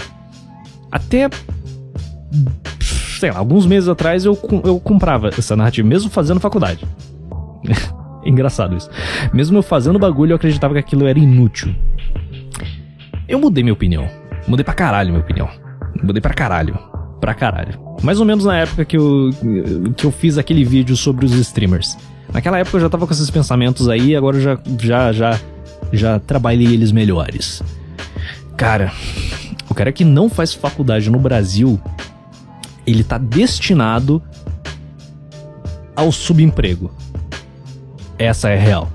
Até 0.91 1.29
sei 3.19 3.31
lá, 3.31 3.37
alguns 3.37 3.65
meses 3.65 3.87
atrás 3.87 4.25
eu, 4.25 4.37
eu 4.65 4.79
comprava 4.79 5.29
essa 5.29 5.55
narrativa, 5.55 5.87
mesmo 5.87 6.09
fazendo 6.09 6.39
faculdade. 6.39 6.85
Engraçado 8.25 8.75
isso. 8.75 8.89
Mesmo 9.33 9.57
eu 9.57 9.63
fazendo 9.63 9.97
bagulho, 9.97 10.31
eu 10.31 10.35
acreditava 10.35 10.73
que 10.73 10.79
aquilo 10.79 11.07
era 11.07 11.17
inútil. 11.17 11.73
Eu 13.27 13.39
mudei 13.39 13.63
minha 13.63 13.73
opinião. 13.73 14.07
Mudei 14.47 14.63
pra 14.63 14.73
caralho 14.73 15.09
minha 15.09 15.21
opinião. 15.21 15.49
Mudei 16.01 16.21
pra 16.21 16.33
caralho. 16.33 16.77
Pra 17.19 17.33
caralho. 17.33 17.79
Mais 18.01 18.19
ou 18.19 18.25
menos 18.25 18.43
na 18.43 18.57
época 18.57 18.83
que 18.83 18.97
eu, 18.97 19.29
que 19.95 20.05
eu 20.05 20.11
fiz 20.11 20.37
aquele 20.37 20.65
vídeo 20.65 20.95
sobre 20.95 21.25
os 21.25 21.31
streamers. 21.33 21.97
Naquela 22.33 22.57
época 22.57 22.77
eu 22.77 22.81
já 22.81 22.89
tava 22.89 23.05
com 23.05 23.13
esses 23.13 23.29
pensamentos 23.29 23.87
aí, 23.87 24.15
agora 24.15 24.37
eu 24.37 24.41
já, 24.41 24.59
já, 24.79 25.11
já, 25.11 25.39
já 25.91 26.19
trabalhei 26.19 26.73
eles 26.73 26.91
melhores. 26.91 27.61
Cara, 28.57 28.91
o 29.69 29.75
cara 29.75 29.91
que 29.91 30.03
não 30.03 30.29
faz 30.29 30.53
faculdade 30.53 31.09
no 31.09 31.19
Brasil, 31.19 31.79
ele 32.85 33.03
tá 33.03 33.17
destinado 33.17 34.21
ao 35.95 36.11
subemprego. 36.11 36.91
Essa 38.17 38.49
é 38.49 38.57
real. 38.57 38.91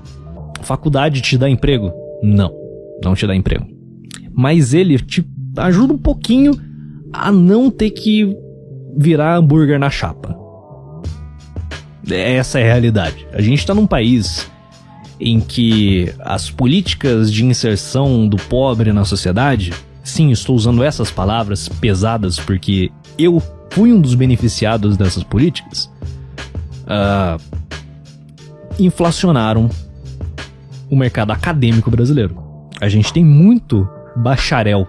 Faculdade 0.61 1.21
te 1.21 1.37
dá 1.37 1.49
emprego? 1.49 1.91
Não, 2.21 2.53
não 3.03 3.15
te 3.15 3.25
dá 3.25 3.35
emprego. 3.35 3.65
Mas 4.33 4.73
ele 4.73 4.97
te 4.99 5.25
ajuda 5.57 5.93
um 5.93 5.97
pouquinho 5.97 6.53
a 7.11 7.31
não 7.31 7.71
ter 7.71 7.91
que 7.91 8.37
virar 8.95 9.35
hambúrguer 9.35 9.79
na 9.79 9.89
chapa. 9.89 10.38
Essa 12.11 12.59
é 12.59 12.63
a 12.63 12.65
realidade. 12.65 13.27
A 13.33 13.41
gente 13.41 13.65
tá 13.65 13.73
num 13.73 13.87
país 13.87 14.49
em 15.19 15.39
que 15.39 16.13
as 16.19 16.49
políticas 16.49 17.31
de 17.31 17.45
inserção 17.45 18.27
do 18.27 18.37
pobre 18.37 18.93
na 18.93 19.03
sociedade, 19.03 19.73
sim, 20.03 20.31
estou 20.31 20.55
usando 20.55 20.83
essas 20.83 21.11
palavras 21.11 21.67
pesadas 21.67 22.39
porque 22.39 22.89
eu 23.17 23.41
fui 23.71 23.91
um 23.91 23.99
dos 23.99 24.15
beneficiados 24.15 24.95
dessas 24.95 25.23
políticas, 25.23 25.91
uh, 26.85 27.39
inflacionaram 28.79 29.69
o 30.89 30.95
mercado 30.95 31.31
acadêmico 31.31 31.91
brasileiro. 31.91 32.41
A 32.79 32.87
gente 32.87 33.11
tem 33.11 33.23
muito 33.23 33.87
bacharel 34.15 34.87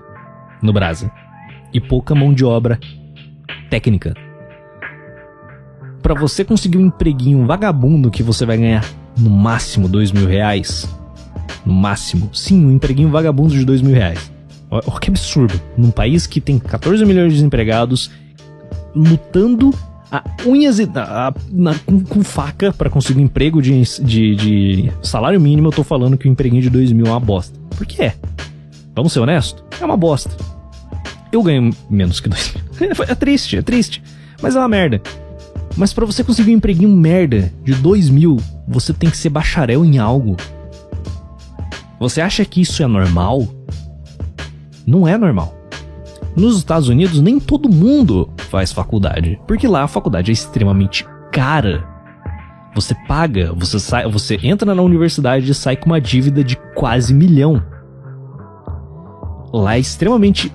no 0.62 0.72
Brasil 0.72 1.10
e 1.72 1.80
pouca 1.80 2.14
mão 2.14 2.32
de 2.32 2.44
obra 2.44 2.78
técnica. 3.68 4.14
Para 6.10 6.18
você 6.18 6.44
conseguir 6.44 6.76
um 6.76 6.86
empreguinho 6.86 7.46
vagabundo 7.46 8.10
que 8.10 8.20
você 8.20 8.44
vai 8.44 8.56
ganhar 8.56 8.84
no 9.16 9.30
máximo 9.30 9.86
dois 9.86 10.10
mil 10.10 10.26
reais, 10.26 10.88
no 11.64 11.72
máximo, 11.72 12.28
sim, 12.34 12.66
um 12.66 12.72
empreguinho 12.72 13.08
vagabundo 13.10 13.54
de 13.54 13.64
dois 13.64 13.80
mil 13.80 13.94
reais. 13.94 14.32
Olha 14.68 14.82
que 15.00 15.08
absurdo. 15.08 15.54
Num 15.78 15.92
país 15.92 16.26
que 16.26 16.40
tem 16.40 16.58
14 16.58 17.06
milhões 17.06 17.28
de 17.28 17.34
desempregados 17.36 18.10
lutando 18.92 19.72
a 20.10 20.24
unhas 20.44 20.80
e 20.80 20.90
a, 20.96 21.32
na, 21.48 21.76
com, 21.86 22.00
com, 22.00 22.24
faca 22.24 22.72
para 22.72 22.90
conseguir 22.90 23.22
emprego 23.22 23.62
de, 23.62 23.80
de, 24.02 24.34
de, 24.34 24.92
salário 25.04 25.40
mínimo, 25.40 25.68
eu 25.68 25.72
tô 25.72 25.84
falando 25.84 26.18
que 26.18 26.28
o 26.28 26.28
empreguinho 26.28 26.62
de 26.62 26.70
2 26.70 26.90
mil 26.90 27.06
é 27.06 27.10
uma 27.10 27.20
bosta. 27.20 27.56
Por 27.76 27.86
que 27.86 28.02
é? 28.02 28.16
Vamos 28.96 29.12
ser 29.12 29.20
honestos? 29.20 29.62
É 29.80 29.84
uma 29.84 29.96
bosta. 29.96 30.36
Eu 31.30 31.40
ganho 31.40 31.70
menos 31.88 32.18
que 32.18 32.28
2 32.28 32.54
mil. 32.54 32.90
É 33.06 33.14
triste, 33.14 33.56
é 33.56 33.62
triste. 33.62 34.02
Mas 34.42 34.56
é 34.56 34.58
uma 34.58 34.66
merda. 34.66 35.00
Mas 35.76 35.92
para 35.92 36.06
você 36.06 36.22
conseguir 36.24 36.50
um 36.50 36.56
empreguinho 36.56 36.90
merda 36.90 37.52
de 37.64 37.74
2 37.74 38.10
mil, 38.10 38.36
você 38.66 38.92
tem 38.92 39.08
que 39.08 39.16
ser 39.16 39.30
bacharel 39.30 39.84
em 39.84 39.98
algo. 39.98 40.36
Você 41.98 42.20
acha 42.20 42.44
que 42.44 42.60
isso 42.60 42.82
é 42.82 42.86
normal? 42.86 43.46
Não 44.86 45.06
é 45.06 45.16
normal. 45.16 45.54
Nos 46.36 46.56
Estados 46.56 46.88
Unidos, 46.88 47.20
nem 47.20 47.38
todo 47.38 47.68
mundo 47.68 48.30
faz 48.38 48.72
faculdade, 48.72 49.38
porque 49.46 49.68
lá 49.68 49.82
a 49.82 49.88
faculdade 49.88 50.30
é 50.30 50.32
extremamente 50.32 51.06
cara. 51.32 51.84
Você 52.74 52.94
paga, 53.06 53.52
você 53.52 53.78
sai, 53.78 54.08
você 54.08 54.38
entra 54.42 54.74
na 54.74 54.82
universidade 54.82 55.50
e 55.50 55.54
sai 55.54 55.76
com 55.76 55.86
uma 55.86 56.00
dívida 56.00 56.42
de 56.42 56.56
quase 56.74 57.12
milhão. 57.12 57.62
Lá 59.52 59.76
é 59.76 59.80
extremamente 59.80 60.52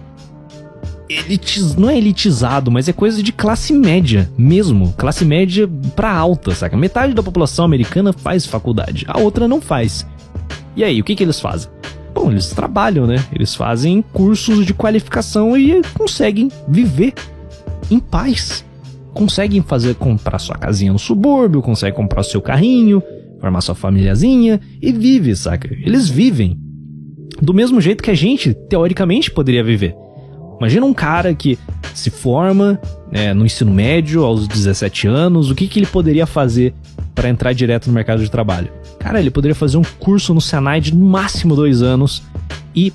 elitiz, 1.10 1.76
não 1.76 1.90
é 1.90 1.98
elitizado, 1.98 2.72
mas 2.72 2.88
é 2.88 2.94
coisa 2.94 3.22
de 3.22 3.32
classe 3.32 3.74
média 3.74 4.30
mesmo, 4.38 4.94
classe 4.98 5.24
média 5.24 5.70
pra 5.96 6.12
alta, 6.12 6.54
saca? 6.54 6.76
Metade 6.76 7.14
da 7.14 7.24
população 7.24 7.66
americana 7.66 8.12
faz 8.14 8.46
faculdade, 8.46 9.06
a 9.08 9.20
outra 9.20 9.48
não 9.48 9.62
faz. 9.62 10.06
E 10.76 10.84
aí, 10.84 11.00
o 11.00 11.04
que 11.04 11.16
que 11.16 11.24
eles 11.24 11.40
fazem? 11.40 11.70
Bom, 12.14 12.32
eles 12.32 12.50
trabalham, 12.50 13.06
né? 13.06 13.24
Eles 13.34 13.56
fazem 13.56 14.02
cursos 14.14 14.66
de 14.66 14.74
qualificação 14.74 15.58
e 15.58 15.82
conseguem 15.94 16.50
viver 16.68 17.14
em 17.92 18.00
paz. 18.00 18.66
Conseguem 19.14 19.62
fazer 19.62 19.96
comprar 19.96 20.40
sua 20.40 20.56
casinha 20.56 20.92
no 20.92 21.00
subúrbio, 21.00 21.62
conseguem 21.62 21.96
comprar 21.96 22.24
seu 22.24 22.42
carrinho, 22.42 23.02
formar 23.40 23.62
sua 23.62 23.76
famíliazinha 23.76 24.60
e 24.82 24.92
vive, 24.92 25.36
saca? 25.36 25.70
Eles 25.72 26.10
vivem. 26.10 26.58
Do 27.42 27.54
mesmo 27.54 27.82
jeito 27.82 28.04
que 28.04 28.12
a 28.12 28.16
gente, 28.16 28.54
teoricamente, 28.70 29.30
poderia 29.30 29.64
viver. 29.64 29.96
Imagina 30.60 30.86
um 30.86 30.94
cara 30.94 31.34
que 31.34 31.58
se 31.94 32.10
forma 32.10 32.80
né, 33.12 33.34
no 33.34 33.46
ensino 33.46 33.72
médio 33.72 34.24
aos 34.24 34.48
17 34.48 35.08
anos, 35.08 35.50
o 35.50 35.56
que, 35.56 35.68
que 35.68 35.80
ele 35.80 35.86
poderia 35.86 36.26
fazer 36.26 36.74
para 37.14 37.30
entrar 37.30 37.54
direto 37.54 37.88
no 37.88 37.94
mercado 37.94 38.24
de 38.24 38.30
trabalho? 38.30 38.70
Cara, 39.00 39.20
ele 39.20 39.32
poderia 39.32 39.56
fazer 39.56 39.78
um 39.78 39.84
curso 40.00 40.34
no 40.34 40.42
Senai 40.42 40.82
de 40.82 40.94
no 40.94 41.06
máximo 41.06 41.56
dois 41.56 41.82
anos 41.82 42.24
e 42.76 42.92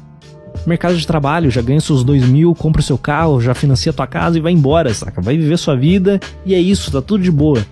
mercado 0.67 0.97
de 0.97 1.07
trabalho, 1.07 1.51
já 1.51 1.63
ganha 1.63 1.81
seus 1.81 2.05
dois 2.05 2.27
mil, 2.27 2.55
compra 2.55 2.81
o 2.81 2.85
seu 2.85 2.99
carro, 2.99 3.41
já 3.41 3.55
financia 3.55 3.93
tua 3.93 4.07
casa 4.07 4.39
e 4.39 4.41
vai 4.41 4.53
embora, 4.53 4.93
saca? 4.93 5.21
Vai 5.21 5.37
viver 5.37 5.57
sua 5.57 5.77
vida 5.77 6.21
e 6.45 6.55
é 6.55 6.59
isso, 6.59 6.91
tá 6.91 7.01
tudo 7.01 7.23
de 7.23 7.31
boa. 7.31 7.65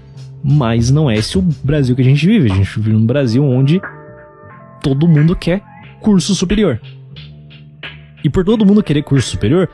Mas 0.43 0.91
não 0.91 1.11
é 1.11 1.17
esse 1.17 1.37
o 1.37 1.43
Brasil 1.43 1.97
que 1.97 2.03
a 2.03 2.05
gente 2.05 2.25
vive. 2.25 2.51
A 2.51 2.55
gente 2.55 2.79
vive 2.79 2.93
num 2.93 3.05
Brasil 3.05 3.45
onde 3.45 3.81
todo 4.81 5.09
mundo 5.09 5.35
quer 5.35 5.63
curso 6.01 6.35
superior. 6.35 6.81
E 8.23 8.31
por 8.31 8.45
todo 8.45 8.65
mundo 8.65 8.83
querer 8.83 9.03
curso 9.03 9.29
superior, 9.29 9.69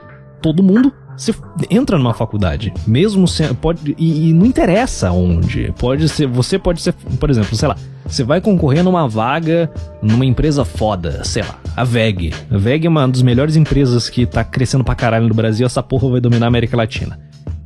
todo 0.44 0.62
mundo 0.62 0.92
você 1.16 1.32
entra 1.70 1.96
numa 1.96 2.12
faculdade, 2.12 2.70
mesmo 2.86 3.26
se, 3.26 3.54
pode 3.54 3.94
e, 3.96 4.28
e, 4.28 4.32
não 4.34 4.44
interessa 4.44 5.10
onde. 5.10 5.72
Pode 5.78 6.06
ser, 6.06 6.26
você 6.26 6.58
pode 6.58 6.82
ser, 6.82 6.92
por 6.92 7.30
exemplo, 7.30 7.56
sei 7.56 7.68
lá, 7.68 7.76
você 8.04 8.22
vai 8.22 8.42
concorrer 8.42 8.84
numa 8.84 9.08
vaga 9.08 9.70
numa 10.02 10.26
empresa 10.26 10.66
foda, 10.66 11.24
sei 11.24 11.42
lá, 11.42 11.58
a 11.74 11.82
VEG. 11.82 12.34
A 12.50 12.58
VEG 12.58 12.86
é 12.86 12.90
uma 12.90 13.08
das 13.08 13.22
melhores 13.22 13.56
empresas 13.56 14.10
que 14.10 14.26
tá 14.26 14.44
crescendo 14.44 14.84
pra 14.84 14.94
caralho 14.94 15.28
no 15.28 15.34
Brasil, 15.34 15.64
essa 15.64 15.82
porra 15.82 16.10
vai 16.10 16.20
dominar 16.20 16.46
a 16.46 16.48
América 16.48 16.76
Latina. 16.76 17.18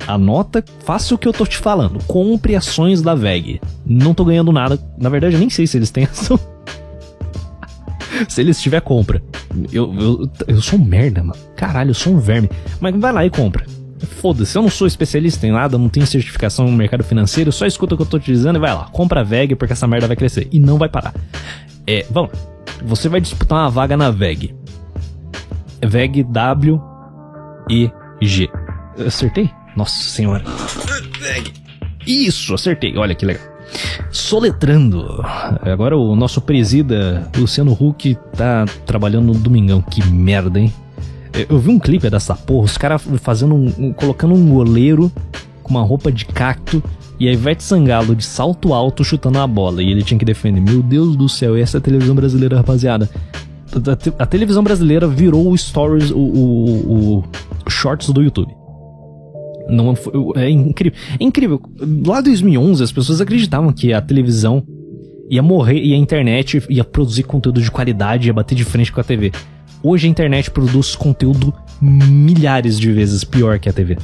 Anota, 0.07 0.63
faça 0.85 1.13
o 1.13 1.17
que 1.17 1.27
eu 1.27 1.33
tô 1.33 1.45
te 1.45 1.57
falando. 1.57 1.99
Compre 2.05 2.55
ações 2.55 3.01
da 3.01 3.13
VEG. 3.13 3.59
Não 3.85 4.13
tô 4.13 4.23
ganhando 4.23 4.51
nada. 4.51 4.79
Na 4.97 5.09
verdade, 5.09 5.35
eu 5.35 5.39
nem 5.39 5.49
sei 5.49 5.67
se 5.67 5.77
eles 5.77 5.91
têm 5.91 6.05
ação. 6.09 6.39
se 8.27 8.41
eles 8.41 8.61
tiver 8.61 8.81
compra. 8.81 9.21
Eu, 9.71 9.93
eu, 9.93 10.29
eu 10.47 10.61
sou 10.61 10.79
um 10.79 10.83
merda, 10.83 11.23
mano. 11.23 11.39
Caralho, 11.55 11.91
eu 11.91 11.95
sou 11.95 12.13
um 12.13 12.19
verme. 12.19 12.49
Mas 12.79 12.95
vai 12.95 13.11
lá 13.11 13.25
e 13.25 13.29
compra. 13.29 13.65
Foda-se, 14.21 14.57
eu 14.57 14.61
não 14.61 14.69
sou 14.69 14.87
especialista 14.87 15.45
em 15.45 15.51
nada, 15.51 15.77
não 15.77 15.89
tenho 15.89 16.07
certificação 16.07 16.65
no 16.65 16.71
mercado 16.71 17.03
financeiro, 17.03 17.51
só 17.51 17.65
escuta 17.65 17.95
o 17.95 17.97
que 17.97 18.03
eu 18.03 18.07
tô 18.07 18.17
te 18.17 18.31
dizendo 18.31 18.57
e 18.57 18.59
vai 18.59 18.73
lá, 18.73 18.85
compra 18.85 19.19
a 19.19 19.23
VEG 19.23 19.55
porque 19.55 19.73
essa 19.73 19.87
merda 19.87 20.07
vai 20.07 20.15
crescer. 20.15 20.47
E 20.51 20.59
não 20.59 20.77
vai 20.77 20.87
parar. 20.87 21.13
É, 21.85 22.05
vamos 22.09 22.31
lá. 22.31 22.39
Você 22.83 23.09
vai 23.09 23.19
disputar 23.19 23.59
uma 23.59 23.69
vaga 23.69 23.97
na 23.97 24.09
VEG. 24.09 24.55
VEG 25.85 26.23
W 26.23 26.81
E 27.69 27.91
G. 28.21 28.49
Acertei? 29.05 29.49
Nossa 29.75 30.01
senhora. 30.01 30.43
VEG. 31.19 31.53
Isso, 32.07 32.53
acertei. 32.53 32.97
Olha 32.97 33.13
que 33.13 33.25
legal. 33.25 33.43
Soletrando. 34.11 35.23
Agora 35.61 35.97
o 35.97 36.15
nosso 36.15 36.41
presida, 36.41 37.29
Luciano 37.37 37.71
Huck, 37.71 38.17
tá 38.35 38.65
trabalhando 38.85 39.27
no 39.27 39.33
Domingão. 39.33 39.81
Que 39.81 40.05
merda, 40.05 40.59
hein? 40.59 40.73
Eu 41.47 41.59
vi 41.59 41.69
um 41.69 41.79
clipe 41.79 42.09
dessa 42.09 42.35
porra, 42.35 42.65
os 42.65 42.77
caras 42.77 43.01
fazendo 43.21 43.53
um, 43.55 43.73
um, 43.77 43.93
colocando 43.93 44.33
um 44.33 44.49
goleiro 44.49 45.11
com 45.61 45.69
uma 45.69 45.83
roupa 45.83 46.11
de 46.11 46.25
cacto 46.25 46.83
e 47.19 47.27
a 47.27 47.31
Ivete 47.31 47.63
Sangalo 47.63 48.15
de 48.15 48.25
salto 48.25 48.73
alto 48.73 49.03
chutando 49.03 49.37
a 49.39 49.45
bola. 49.45 49.83
E 49.83 49.91
ele 49.91 50.03
tinha 50.03 50.17
que 50.17 50.25
defender. 50.25 50.59
Meu 50.59 50.81
Deus 50.81 51.15
do 51.15 51.29
céu, 51.29 51.55
essa 51.55 51.77
é 51.77 51.79
a 51.79 51.81
televisão 51.81 52.15
brasileira, 52.15 52.57
rapaziada. 52.57 53.09
a, 54.17 54.23
a, 54.23 54.25
televisão 54.25 54.63
brasileira 54.63 55.07
virou 55.07 55.51
o 55.51 55.57
stories, 55.57 56.11
o, 56.11 56.17
o, 56.17 57.23
o 57.65 57.69
shorts 57.69 58.09
do 58.09 58.21
YouTube. 58.21 58.58
Não, 59.69 59.93
é 60.35 60.49
incrível. 60.49 60.99
É 61.19 61.23
incrível. 61.23 61.61
Lá 62.05 62.19
em 62.19 62.23
2011, 62.23 62.83
as 62.83 62.91
pessoas 62.91 63.21
acreditavam 63.21 63.71
que 63.71 63.93
a 63.93 64.01
televisão 64.01 64.63
ia 65.29 65.43
morrer 65.43 65.79
e 65.81 65.93
a 65.93 65.97
internet 65.97 66.61
ia 66.69 66.83
produzir 66.83 67.23
conteúdo 67.23 67.61
de 67.61 67.69
qualidade, 67.69 68.27
ia 68.27 68.33
bater 68.33 68.55
de 68.55 68.63
frente 68.63 68.91
com 68.91 68.99
a 68.99 69.03
TV. 69.03 69.31
Hoje 69.81 70.07
a 70.07 70.09
internet 70.09 70.51
produz 70.51 70.95
conteúdo 70.95 71.53
milhares 71.81 72.79
de 72.79 72.91
vezes 72.91 73.23
pior 73.23 73.59
que 73.59 73.69
a 73.69 73.73
TV. 73.73 73.97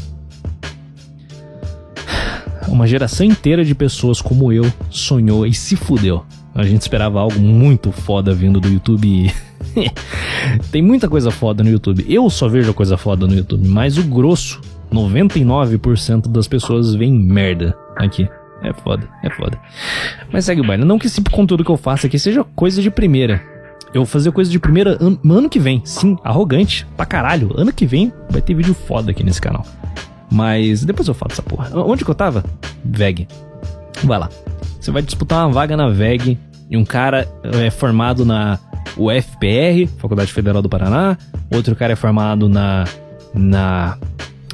Uma 2.67 2.87
geração 2.87 3.25
inteira 3.25 3.63
de 3.65 3.75
pessoas 3.75 4.21
como 4.21 4.51
eu 4.51 4.71
sonhou 4.89 5.45
e 5.45 5.53
se 5.53 5.75
fudeu. 5.75 6.23
A 6.53 6.63
gente 6.63 6.81
esperava 6.81 7.19
algo 7.19 7.39
muito 7.39 7.91
foda 7.91 8.33
vindo 8.33 8.61
do 8.61 8.69
YouTube 8.69 9.07
e 9.07 9.31
Tem 10.71 10.81
muita 10.81 11.07
coisa 11.07 11.31
foda 11.31 11.63
no 11.63 11.69
YouTube. 11.69 12.05
Eu 12.07 12.29
só 12.29 12.47
vejo 12.47 12.73
coisa 12.73 12.97
foda 12.97 13.27
no 13.27 13.33
YouTube, 13.33 13.67
mas 13.67 13.97
o 13.97 14.03
grosso, 14.03 14.61
99% 14.91 16.27
das 16.27 16.47
pessoas 16.47 16.93
veem 16.93 17.13
merda 17.13 17.77
aqui. 17.95 18.27
É 18.61 18.73
foda, 18.73 19.07
é 19.23 19.29
foda. 19.29 19.59
Mas 20.31 20.45
segue 20.45 20.61
o 20.61 20.65
baile. 20.65 20.85
Não 20.85 20.97
que 20.97 21.07
esse 21.07 21.21
conteúdo 21.21 21.63
que 21.63 21.69
eu 21.69 21.77
faço 21.77 22.07
aqui 22.07 22.17
seja 22.17 22.43
coisa 22.55 22.81
de 22.81 22.89
primeira. 22.89 23.43
Eu 23.93 24.01
vou 24.01 24.05
fazer 24.05 24.31
coisa 24.31 24.49
de 24.49 24.59
primeira 24.59 24.97
an 25.01 25.17
ano 25.29 25.49
que 25.49 25.59
vem. 25.59 25.81
Sim, 25.85 26.17
arrogante. 26.23 26.85
Pra 26.97 27.05
caralho. 27.05 27.53
Ano 27.55 27.71
que 27.71 27.85
vem 27.85 28.11
vai 28.29 28.41
ter 28.41 28.53
vídeo 28.53 28.73
foda 28.73 29.11
aqui 29.11 29.23
nesse 29.23 29.41
canal. 29.41 29.65
Mas 30.31 30.83
depois 30.83 31.07
eu 31.07 31.13
falo 31.13 31.29
dessa 31.29 31.43
porra. 31.43 31.69
Onde 31.73 32.03
que 32.03 32.09
eu 32.09 32.15
tava? 32.15 32.43
VEG. 32.83 33.27
Vai 34.03 34.19
lá. 34.19 34.29
Você 34.79 34.91
vai 34.91 35.01
disputar 35.01 35.45
uma 35.45 35.53
vaga 35.53 35.77
na 35.77 35.89
VEG 35.89 36.37
e 36.69 36.75
um 36.75 36.85
cara 36.85 37.27
é 37.43 37.69
formado 37.69 38.25
na 38.25 38.59
o 38.97 39.11
FPR, 39.11 39.87
Faculdade 39.97 40.31
Federal 40.31 40.61
do 40.61 40.69
Paraná, 40.69 41.17
outro 41.53 41.75
cara 41.75 41.93
é 41.93 41.95
formado 41.95 42.47
na, 42.47 42.85
na 43.33 43.97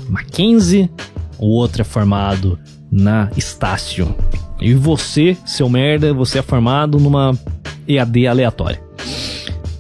Mackenzie, 0.10 0.90
o 1.38 1.48
outro 1.48 1.82
é 1.82 1.86
formado 1.86 2.60
na 2.92 3.30
Estácio. 3.36 4.16
E 4.60 4.74
você, 4.74 5.36
seu 5.46 5.68
merda, 5.70 6.14
você 6.14 6.40
é 6.40 6.42
formado 6.42 7.00
numa 7.00 7.38
EAD 7.88 8.28
aleatória. 8.28 8.82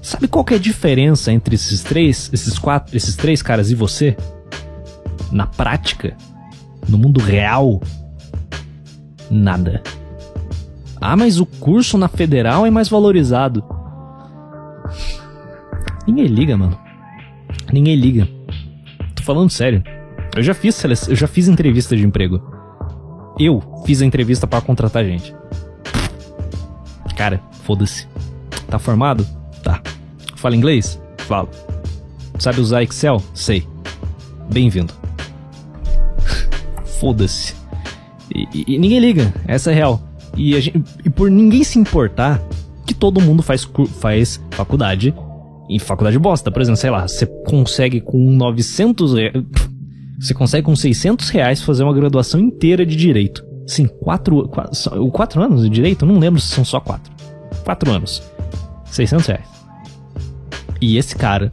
Sabe 0.01 0.28
qual 0.28 0.44
que 0.44 0.54
é 0.54 0.58
a 0.58 0.60
diferença 0.60 1.32
entre 1.32 1.56
esses 1.56 1.84
três, 1.84 2.30
esses 2.34 2.58
quatro, 2.58 2.96
esses 2.98 3.16
três 3.16 3.42
caras 3.42 3.70
e 3.70 3.75
você? 3.75 4.18
Na 5.32 5.46
prática, 5.48 6.18
no 6.90 6.98
mundo 6.98 7.22
real, 7.22 7.82
nada. 9.30 9.82
Ah, 11.00 11.16
mas 11.16 11.40
o 11.40 11.46
curso 11.46 11.98
na 11.98 12.08
federal 12.08 12.66
é 12.66 12.72
mais 12.72 12.90
valorizado. 12.90 13.63
Ninguém 16.08 16.28
liga, 16.28 16.58
mano. 16.58 16.78
Ninguém 17.72 17.96
liga. 17.96 18.28
Tô 19.16 19.24
falando 19.24 19.50
sério. 19.50 19.84
Eu 20.36 20.44
já 20.44 20.54
fiz 20.54 20.82
eu 21.08 21.16
já 21.16 21.28
fiz 21.28 21.48
entrevista 21.48 21.96
de 21.96 22.06
emprego. 22.06 22.42
Eu 23.40 23.62
fiz 23.86 24.02
a 24.02 24.06
entrevista 24.06 24.48
para 24.48 24.62
contratar 24.62 25.04
gente. 25.04 25.36
Cara, 27.16 27.42
foda-se. 27.64 28.08
Tá 28.68 28.80
formado? 28.80 29.26
Tá. 29.64 29.82
Fala 30.36 30.56
inglês? 30.56 31.00
Falo. 31.28 31.50
Sabe 32.40 32.62
usar 32.62 32.82
Excel? 32.82 33.22
Sei. 33.34 33.68
Bem-vindo. 34.52 34.94
foda-se. 37.00 37.54
E, 38.34 38.48
e, 38.54 38.76
e, 38.76 38.80
ninguém 38.80 39.00
liga, 39.00 39.34
essa 39.46 39.72
é 39.72 39.76
real. 39.76 40.02
E, 40.36 40.60
gente, 40.60 40.82
e 41.06 41.10
por 41.10 41.30
ninguém 41.30 41.64
se 41.64 41.78
importar 41.78 42.42
que 42.88 42.94
todo 42.94 43.22
mundo 43.22 43.44
faz, 43.44 43.70
faz 44.00 44.42
faculdade 44.52 45.14
em 45.70 45.80
faculdade 45.80 46.18
bosta, 46.20 46.52
por 46.52 46.62
exemplo, 46.62 46.78
sei 46.78 46.90
lá, 46.90 47.08
você 47.08 47.26
consegue 47.26 48.02
com 48.02 48.18
900 48.18 49.14
reais, 49.14 49.34
você 50.22 50.36
consegue 50.36 50.66
com 50.66 50.75
600 50.75 51.30
reais 51.30 51.63
fazer 51.63 51.84
uma 51.84 51.94
graduação 51.94 52.40
inteira 52.40 52.86
de 52.86 52.96
direito. 52.96 53.44
Sim, 53.66 53.88
quatro, 53.88 54.48
quatro, 54.50 55.12
quatro 55.12 55.42
anos 55.42 55.63
de 55.63 55.70
direito? 55.70 56.06
não 56.06 56.20
lembro 56.20 56.40
se 56.40 56.54
são 56.54 56.63
só 56.63 56.80
quatro. 56.80 57.12
Quatro 57.63 57.92
anos. 57.92 58.22
600 58.86 59.25
reais. 59.25 59.48
E 60.79 60.98
esse 60.98 61.16
cara 61.16 61.51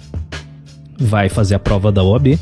vai 0.98 1.30
fazer 1.30 1.54
a 1.54 1.58
prova 1.58 1.90
da 1.90 2.02
OAB 2.02 2.38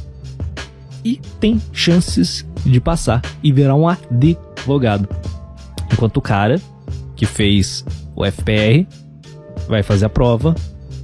e 1.04 1.20
tem 1.38 1.62
chances 1.72 2.44
de 2.64 2.80
passar 2.80 3.22
e 3.40 3.52
virar 3.52 3.76
um 3.76 3.88
advogado. 3.88 5.08
Enquanto 5.92 6.16
o 6.16 6.22
cara 6.22 6.60
que 7.14 7.24
fez 7.24 7.84
o 8.16 8.24
FPR 8.24 8.84
vai 9.68 9.82
fazer 9.84 10.06
a 10.06 10.10
prova 10.10 10.56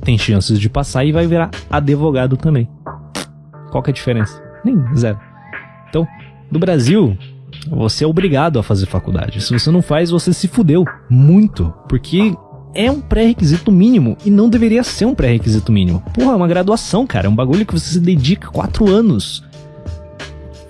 tem 0.04 0.18
chances 0.18 0.58
de 0.58 0.68
passar 0.68 1.04
e 1.04 1.12
vai 1.12 1.28
virar 1.28 1.50
advogado 1.70 2.36
também. 2.36 2.68
Qual 3.70 3.82
que 3.82 3.90
é 3.90 3.92
a 3.92 3.94
diferença? 3.94 4.51
Nem 4.64 4.76
zero. 4.96 5.18
Então, 5.88 6.06
no 6.50 6.58
Brasil, 6.58 7.16
você 7.68 8.04
é 8.04 8.06
obrigado 8.06 8.58
a 8.58 8.62
fazer 8.62 8.86
faculdade. 8.86 9.40
Se 9.40 9.52
você 9.52 9.70
não 9.70 9.82
faz, 9.82 10.10
você 10.10 10.32
se 10.32 10.48
fudeu 10.48 10.84
muito, 11.08 11.72
porque 11.88 12.34
é 12.74 12.90
um 12.90 13.00
pré-requisito 13.00 13.70
mínimo 13.70 14.16
e 14.24 14.30
não 14.30 14.48
deveria 14.48 14.82
ser 14.82 15.04
um 15.04 15.14
pré-requisito 15.14 15.70
mínimo. 15.70 16.02
Porra, 16.14 16.32
é 16.32 16.36
uma 16.36 16.48
graduação, 16.48 17.06
cara, 17.06 17.26
é 17.26 17.30
um 17.30 17.34
bagulho 17.34 17.66
que 17.66 17.74
você 17.74 17.94
se 17.94 18.00
dedica 18.00 18.48
quatro 18.48 18.88
anos. 18.88 19.44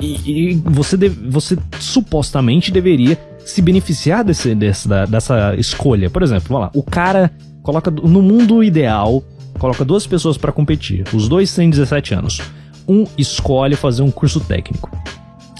E, 0.00 0.50
e 0.50 0.54
você, 0.64 0.96
deve, 0.96 1.28
você 1.30 1.56
supostamente 1.78 2.72
deveria 2.72 3.16
se 3.44 3.62
beneficiar 3.62 4.24
desse, 4.24 4.54
desse, 4.54 4.88
dessa 4.88 5.54
escolha. 5.56 6.10
Por 6.10 6.22
exemplo, 6.22 6.44
vamos 6.48 6.62
lá, 6.62 6.70
o 6.74 6.82
cara 6.82 7.30
coloca 7.62 7.90
no 7.90 8.20
mundo 8.20 8.62
ideal, 8.64 9.22
coloca 9.58 9.84
duas 9.84 10.06
pessoas 10.06 10.36
para 10.36 10.50
competir. 10.50 11.04
Os 11.14 11.28
dois 11.28 11.54
têm 11.54 11.70
17 11.70 12.14
anos. 12.14 12.42
Um 12.88 13.04
escolhe 13.16 13.76
fazer 13.76 14.02
um 14.02 14.10
curso 14.10 14.40
técnico 14.40 14.90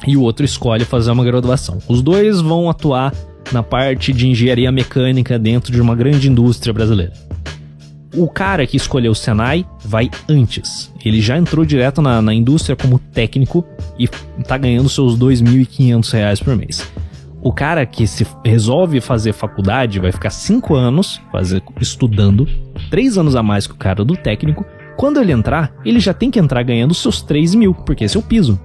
e 0.07 0.17
o 0.17 0.23
outro 0.23 0.45
escolhe 0.45 0.85
fazer 0.85 1.11
uma 1.11 1.25
graduação. 1.25 1.79
Os 1.89 2.03
dois 2.03 2.41
vão 2.41 2.69
atuar 2.69 3.15
na 3.53 3.63
parte 3.63 4.13
de 4.13 4.29
engenharia 4.29 4.73
mecânica 4.73 5.39
dentro 5.39 5.73
de 5.73 5.81
uma 5.81 5.95
grande 5.95 6.29
indústria 6.29 6.73
brasileira. 6.73 7.13
O 8.15 8.29
cara 8.29 8.67
que 8.67 8.77
escolheu 8.77 9.13
o 9.13 9.15
Senai 9.15 9.65
vai 9.85 10.11
antes. 10.29 10.93
Ele 11.03 11.21
já 11.21 11.39
entrou 11.39 11.65
direto 11.65 12.03
na, 12.03 12.21
na 12.21 12.35
indústria 12.35 12.77
como 12.77 12.99
técnico 12.99 13.65
e 13.99 14.07
tá 14.47 14.59
ganhando 14.59 14.89
seus 14.89 15.15
R$ 15.15 15.21
2.500 15.21 16.45
por 16.45 16.57
mês. 16.57 16.87
O 17.41 17.53
cara 17.53 17.85
que 17.87 18.07
se 18.07 18.27
resolve 18.45 19.01
fazer 19.01 19.33
faculdade 19.33 19.99
vai 19.99 20.13
ficar 20.13 20.31
cinco 20.31 20.75
anos 20.75 21.21
fazer, 21.33 21.63
estudando, 21.81 22.47
três 22.91 23.17
anos 23.17 23.35
a 23.35 23.43
mais 23.43 23.67
que 23.67 23.73
o 23.73 23.77
cara 23.77 24.05
do 24.05 24.15
técnico. 24.15 24.65
Quando 25.03 25.21
ele 25.21 25.33
entrar, 25.33 25.75
ele 25.85 25.99
já 25.99 26.15
tem 26.15 26.31
que 26.31 26.39
entrar 26.39 26.63
ganhando 26.63 26.95
seus 26.95 27.23
3 27.23 27.57
mil, 27.57 27.75
porque 27.75 28.05
esse 28.05 28.17
é 28.17 28.21
o 28.21 28.23
piso. 28.23 28.57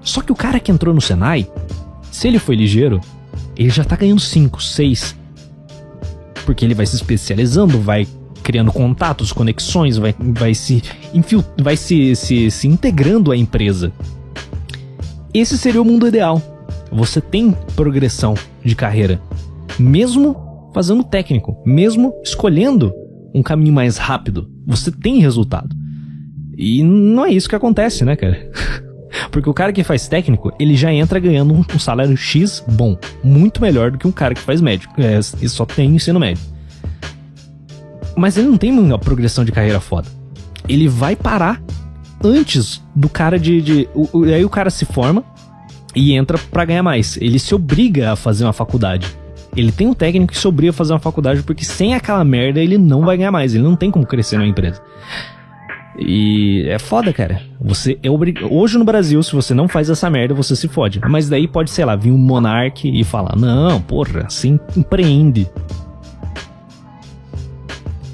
Só 0.00 0.22
que 0.22 0.32
o 0.32 0.34
cara 0.34 0.58
que 0.58 0.72
entrou 0.72 0.94
no 0.94 1.02
Senai, 1.02 1.46
se 2.10 2.26
ele 2.26 2.38
foi 2.38 2.56
ligeiro, 2.56 2.98
ele 3.54 3.68
já 3.68 3.84
tá 3.84 3.94
ganhando 3.94 4.18
5, 4.18 4.62
6. 4.62 5.14
Porque 6.46 6.64
ele 6.64 6.72
vai 6.72 6.86
se 6.86 6.96
especializando, 6.96 7.78
vai 7.78 8.08
criando 8.42 8.72
contatos, 8.72 9.34
conexões, 9.34 9.98
vai, 9.98 10.14
vai 10.18 10.54
se 10.54 10.82
vai 11.62 11.76
se, 11.76 12.16
se, 12.16 12.50
se 12.50 12.66
integrando 12.66 13.30
à 13.30 13.36
empresa. 13.36 13.92
Esse 15.34 15.58
seria 15.58 15.82
o 15.82 15.84
mundo 15.84 16.08
ideal 16.08 16.40
você 16.90 17.20
tem 17.20 17.52
progressão 17.76 18.32
de 18.64 18.74
carreira, 18.74 19.20
mesmo 19.78 20.70
fazendo 20.72 21.04
técnico, 21.04 21.62
mesmo 21.66 22.14
escolhendo 22.24 22.94
um 23.34 23.42
caminho 23.42 23.74
mais 23.74 23.98
rápido, 23.98 24.50
você 24.66 24.90
tem 24.90 25.18
resultado. 25.18 25.81
E 26.56 26.82
não 26.82 27.24
é 27.24 27.30
isso 27.30 27.48
que 27.48 27.56
acontece, 27.56 28.04
né, 28.04 28.16
cara? 28.16 28.50
Porque 29.30 29.48
o 29.48 29.54
cara 29.54 29.72
que 29.72 29.84
faz 29.84 30.08
técnico, 30.08 30.52
ele 30.58 30.74
já 30.74 30.92
entra 30.92 31.20
ganhando 31.20 31.52
um 31.54 31.78
salário 31.78 32.16
X 32.16 32.64
bom, 32.66 32.96
muito 33.22 33.60
melhor 33.60 33.90
do 33.90 33.98
que 33.98 34.06
um 34.06 34.12
cara 34.12 34.34
que 34.34 34.40
faz 34.40 34.60
médico, 34.60 34.94
é, 34.98 35.18
e 35.18 35.48
só 35.48 35.66
tem 35.66 35.94
ensino 35.94 36.18
médio. 36.18 36.42
Mas 38.16 38.36
ele 38.36 38.48
não 38.48 38.56
tem 38.56 38.70
uma 38.70 38.98
progressão 38.98 39.44
de 39.44 39.52
carreira 39.52 39.80
foda. 39.80 40.08
Ele 40.68 40.88
vai 40.88 41.16
parar 41.16 41.62
antes 42.22 42.82
do 42.94 43.08
cara 43.08 43.38
de. 43.38 43.60
de 43.60 43.88
o, 43.94 44.20
o, 44.20 44.24
aí 44.24 44.44
o 44.44 44.50
cara 44.50 44.70
se 44.70 44.84
forma, 44.84 45.24
e 45.94 46.12
entra 46.14 46.38
para 46.38 46.64
ganhar 46.64 46.82
mais. 46.82 47.16
Ele 47.20 47.38
se 47.38 47.54
obriga 47.54 48.12
a 48.12 48.16
fazer 48.16 48.44
uma 48.44 48.52
faculdade. 48.52 49.06
Ele 49.54 49.70
tem 49.70 49.86
um 49.86 49.94
técnico 49.94 50.32
que 50.32 50.38
se 50.38 50.48
obriga 50.48 50.70
a 50.70 50.74
fazer 50.74 50.94
uma 50.94 50.98
faculdade 50.98 51.42
porque 51.42 51.64
sem 51.64 51.94
aquela 51.94 52.24
merda 52.24 52.60
ele 52.60 52.78
não 52.78 53.04
vai 53.04 53.16
ganhar 53.16 53.30
mais. 53.30 53.54
Ele 53.54 53.62
não 53.62 53.76
tem 53.76 53.90
como 53.90 54.06
crescer 54.06 54.38
numa 54.38 54.48
empresa. 54.48 54.80
E 55.98 56.64
é 56.68 56.78
foda, 56.78 57.12
cara. 57.12 57.40
Você 57.60 57.98
é 58.02 58.10
obrig... 58.10 58.42
Hoje 58.44 58.78
no 58.78 58.84
Brasil, 58.84 59.22
se 59.22 59.32
você 59.32 59.52
não 59.52 59.68
faz 59.68 59.90
essa 59.90 60.08
merda, 60.08 60.34
você 60.34 60.56
se 60.56 60.68
fode. 60.68 61.00
Mas 61.08 61.28
daí 61.28 61.46
pode, 61.46 61.70
sei 61.70 61.84
lá, 61.84 61.94
vir 61.94 62.10
um 62.10 62.18
monarque 62.18 62.88
e 62.88 63.04
falar: 63.04 63.36
Não, 63.36 63.80
porra, 63.80 64.28
você 64.28 64.48
empreende. 64.76 65.48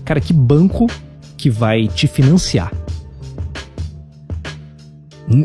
Cara, 0.04 0.20
que 0.20 0.32
banco 0.32 0.86
que 1.36 1.50
vai 1.50 1.86
te 1.86 2.06
financiar? 2.06 2.72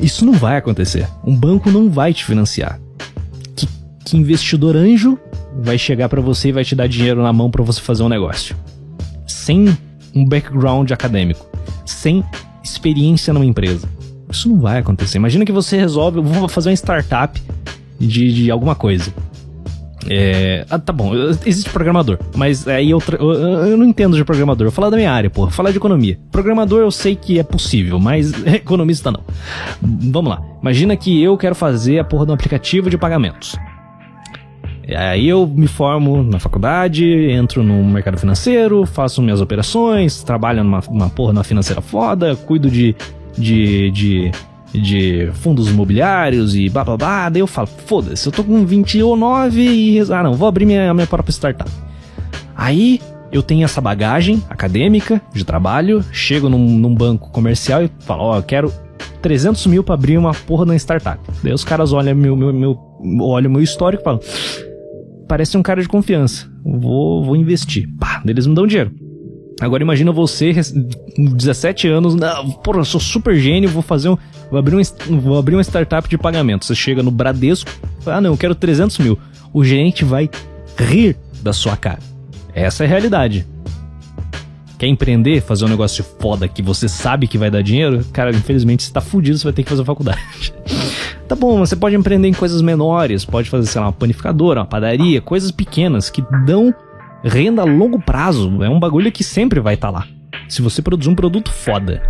Isso 0.01 0.25
não 0.25 0.33
vai 0.33 0.57
acontecer. 0.57 1.07
Um 1.25 1.35
banco 1.35 1.69
não 1.69 1.89
vai 1.89 2.13
te 2.13 2.23
financiar. 2.23 2.79
Que, 3.55 3.67
que 4.05 4.17
investidor 4.17 4.75
anjo 4.75 5.19
vai 5.59 5.77
chegar 5.77 6.07
para 6.07 6.21
você 6.21 6.49
e 6.49 6.51
vai 6.53 6.63
te 6.63 6.75
dar 6.75 6.87
dinheiro 6.87 7.21
na 7.21 7.33
mão 7.33 7.51
para 7.51 7.63
você 7.63 7.81
fazer 7.81 8.03
um 8.03 8.09
negócio? 8.09 8.55
Sem 9.27 9.77
um 10.15 10.25
background 10.25 10.91
acadêmico, 10.91 11.45
sem 11.85 12.23
experiência 12.63 13.33
numa 13.33 13.45
empresa. 13.45 13.87
Isso 14.29 14.49
não 14.49 14.59
vai 14.59 14.79
acontecer. 14.79 15.17
Imagina 15.17 15.45
que 15.45 15.51
você 15.51 15.77
resolve, 15.77 16.19
vou 16.21 16.47
fazer 16.47 16.69
uma 16.69 16.75
startup 16.75 17.41
de, 17.99 18.33
de 18.33 18.51
alguma 18.51 18.75
coisa. 18.75 19.13
É, 20.09 20.65
ah, 20.69 20.77
tá 20.77 20.91
bom, 20.91 21.13
existe 21.45 21.69
programador, 21.69 22.19
mas 22.35 22.67
aí 22.67 22.89
eu, 22.89 23.01
eu, 23.19 23.33
eu, 23.33 23.77
não 23.77 23.85
entendo 23.85 24.17
de 24.17 24.25
programador. 24.25 24.67
Eu 24.67 24.71
falar 24.71 24.89
da 24.89 24.97
minha 24.97 25.11
área, 25.11 25.29
porra, 25.29 25.51
falar 25.51 25.71
de 25.71 25.77
economia. 25.77 26.19
Programador 26.31 26.81
eu 26.81 26.91
sei 26.91 27.15
que 27.15 27.39
é 27.39 27.43
possível, 27.43 27.99
mas 27.99 28.33
economista 28.45 29.11
não. 29.11 29.21
Vamos 29.81 30.29
lá, 30.29 30.41
imagina 30.61 30.97
que 30.97 31.21
eu 31.21 31.37
quero 31.37 31.55
fazer 31.55 31.99
a 31.99 32.03
porra 32.03 32.25
de 32.25 32.31
um 32.31 32.35
aplicativo 32.35 32.89
de 32.89 32.97
pagamentos. 32.97 33.55
Aí 34.87 35.29
eu 35.29 35.47
me 35.47 35.67
formo 35.67 36.23
na 36.23 36.39
faculdade, 36.39 37.05
entro 37.31 37.63
no 37.63 37.83
mercado 37.83 38.17
financeiro, 38.17 38.85
faço 38.85 39.21
minhas 39.21 39.39
operações, 39.39 40.23
trabalho 40.23 40.63
numa, 40.63 40.81
numa 40.89 41.09
porra 41.09 41.33
numa 41.33 41.43
financeira 41.43 41.81
foda, 41.81 42.35
cuido 42.35 42.69
de, 42.69 42.95
de, 43.37 43.91
de 43.91 44.31
de 44.73 45.29
fundos 45.33 45.69
imobiliários 45.69 46.55
e 46.55 46.67
blá 46.67 46.83
blá 46.83 46.97
blá. 46.97 47.29
Daí 47.29 47.41
eu 47.41 47.47
falo, 47.47 47.67
foda-se, 47.67 48.27
eu 48.27 48.31
tô 48.31 48.43
com 48.43 48.65
29 48.65 49.61
e. 49.61 49.99
Ah, 50.11 50.23
não, 50.23 50.33
vou 50.33 50.47
abrir 50.47 50.65
minha, 50.65 50.93
minha 50.93 51.07
própria 51.07 51.31
startup. 51.31 51.69
Aí 52.55 52.99
eu 53.31 53.41
tenho 53.41 53.63
essa 53.65 53.81
bagagem 53.81 54.41
acadêmica 54.49 55.21
de 55.33 55.43
trabalho, 55.43 56.03
chego 56.11 56.49
num, 56.49 56.77
num 56.77 56.93
banco 56.93 57.31
comercial 57.31 57.83
e 57.83 57.91
falo, 57.99 58.23
ó, 58.23 58.33
oh, 58.33 58.37
eu 58.37 58.43
quero 58.43 58.73
300 59.21 59.65
mil 59.67 59.83
pra 59.83 59.95
abrir 59.95 60.17
uma 60.17 60.33
porra 60.33 60.65
na 60.65 60.75
startup. 60.75 61.19
Daí 61.43 61.53
os 61.53 61.63
caras 61.63 61.93
olham 61.93 62.15
meu, 62.15 62.35
meu, 62.35 62.53
meu, 62.53 62.79
olham 63.21 63.51
meu 63.51 63.61
histórico 63.61 64.01
e 64.01 64.03
falam, 64.03 64.19
parece 65.27 65.57
um 65.57 65.63
cara 65.63 65.81
de 65.81 65.87
confiança, 65.87 66.49
vou, 66.63 67.23
vou 67.23 67.35
investir. 67.35 67.87
Pá, 67.99 68.21
eles 68.25 68.47
me 68.47 68.55
dão 68.55 68.67
dinheiro. 68.67 68.91
Agora 69.61 69.83
imagina 69.83 70.11
você, 70.11 70.53
17 71.17 71.87
anos, 71.87 72.15
não, 72.15 72.51
porra, 72.51 72.79
eu 72.79 72.85
sou 72.85 72.99
super 72.99 73.35
gênio, 73.37 73.69
vou 73.69 73.81
fazer 73.81 74.09
um, 74.09 74.17
vou 74.49 74.59
abrir, 74.59 74.75
um, 74.75 75.19
vou 75.19 75.37
abrir 75.37 75.55
uma 75.55 75.63
startup 75.63 76.09
de 76.09 76.17
pagamento. 76.17 76.65
Você 76.65 76.75
chega 76.75 77.03
no 77.03 77.11
Bradesco, 77.11 77.71
ah 78.05 78.19
não, 78.19 78.31
eu 78.31 78.37
quero 78.37 78.55
300 78.55 78.97
mil. 78.97 79.17
O 79.53 79.63
gerente 79.63 80.03
vai 80.03 80.29
rir 80.77 81.15
da 81.41 81.53
sua 81.53 81.77
cara. 81.77 81.99
Essa 82.53 82.83
é 82.83 82.87
a 82.87 82.89
realidade. 82.89 83.45
Quer 84.77 84.87
empreender, 84.87 85.41
fazer 85.41 85.65
um 85.65 85.69
negócio 85.69 86.03
foda 86.19 86.47
que 86.47 86.61
você 86.61 86.89
sabe 86.89 87.27
que 87.27 87.37
vai 87.37 87.49
dar 87.49 87.61
dinheiro? 87.61 88.03
Cara, 88.11 88.31
infelizmente 88.31 88.83
você 88.83 88.91
tá 88.91 88.99
fudido, 88.99 89.37
você 89.37 89.45
vai 89.45 89.53
ter 89.53 89.63
que 89.63 89.69
fazer 89.69 89.85
faculdade. 89.85 90.53
tá 91.27 91.35
bom, 91.35 91.59
você 91.59 91.75
pode 91.75 91.95
empreender 91.95 92.27
em 92.27 92.33
coisas 92.33 92.61
menores, 92.61 93.25
pode 93.25 93.49
fazer, 93.49 93.67
sei 93.67 93.81
lá, 93.81 93.87
uma 93.87 93.93
panificadora, 93.93 94.61
uma 94.61 94.65
padaria, 94.65 95.21
coisas 95.21 95.51
pequenas 95.51 96.09
que 96.09 96.23
dão 96.45 96.73
renda 97.23 97.61
a 97.61 97.65
longo 97.65 97.99
prazo 98.01 98.61
é 98.63 98.69
um 98.69 98.79
bagulho 98.79 99.11
que 99.11 99.23
sempre 99.23 99.59
vai 99.59 99.75
estar 99.75 99.91
tá 99.91 99.99
lá. 99.99 100.07
Se 100.49 100.61
você 100.61 100.81
produzir 100.81 101.09
um 101.09 101.15
produto 101.15 101.51
foda. 101.51 102.01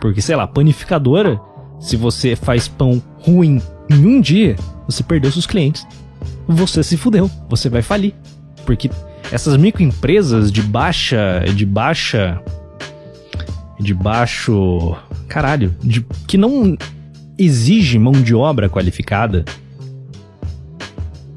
Porque, 0.00 0.22
sei 0.22 0.36
lá, 0.36 0.46
panificadora, 0.46 1.40
se 1.78 1.96
você 1.96 2.36
faz 2.36 2.68
pão 2.68 3.02
ruim 3.18 3.60
em 3.90 4.06
um 4.06 4.20
dia, 4.20 4.56
você 4.86 5.02
perdeu 5.02 5.30
seus 5.32 5.46
clientes. 5.46 5.86
Você 6.46 6.82
se 6.82 6.96
fudeu, 6.96 7.30
você 7.48 7.68
vai 7.68 7.82
falir. 7.82 8.14
Porque 8.64 8.90
essas 9.32 9.56
microempresas 9.56 10.52
de 10.52 10.62
baixa. 10.62 11.40
de 11.54 11.66
baixa. 11.66 12.40
de 13.80 13.94
baixo. 13.94 14.96
caralho. 15.28 15.74
De, 15.82 16.02
que 16.26 16.38
não 16.38 16.76
exige 17.38 17.98
mão 17.98 18.12
de 18.12 18.34
obra 18.34 18.68
qualificada, 18.68 19.44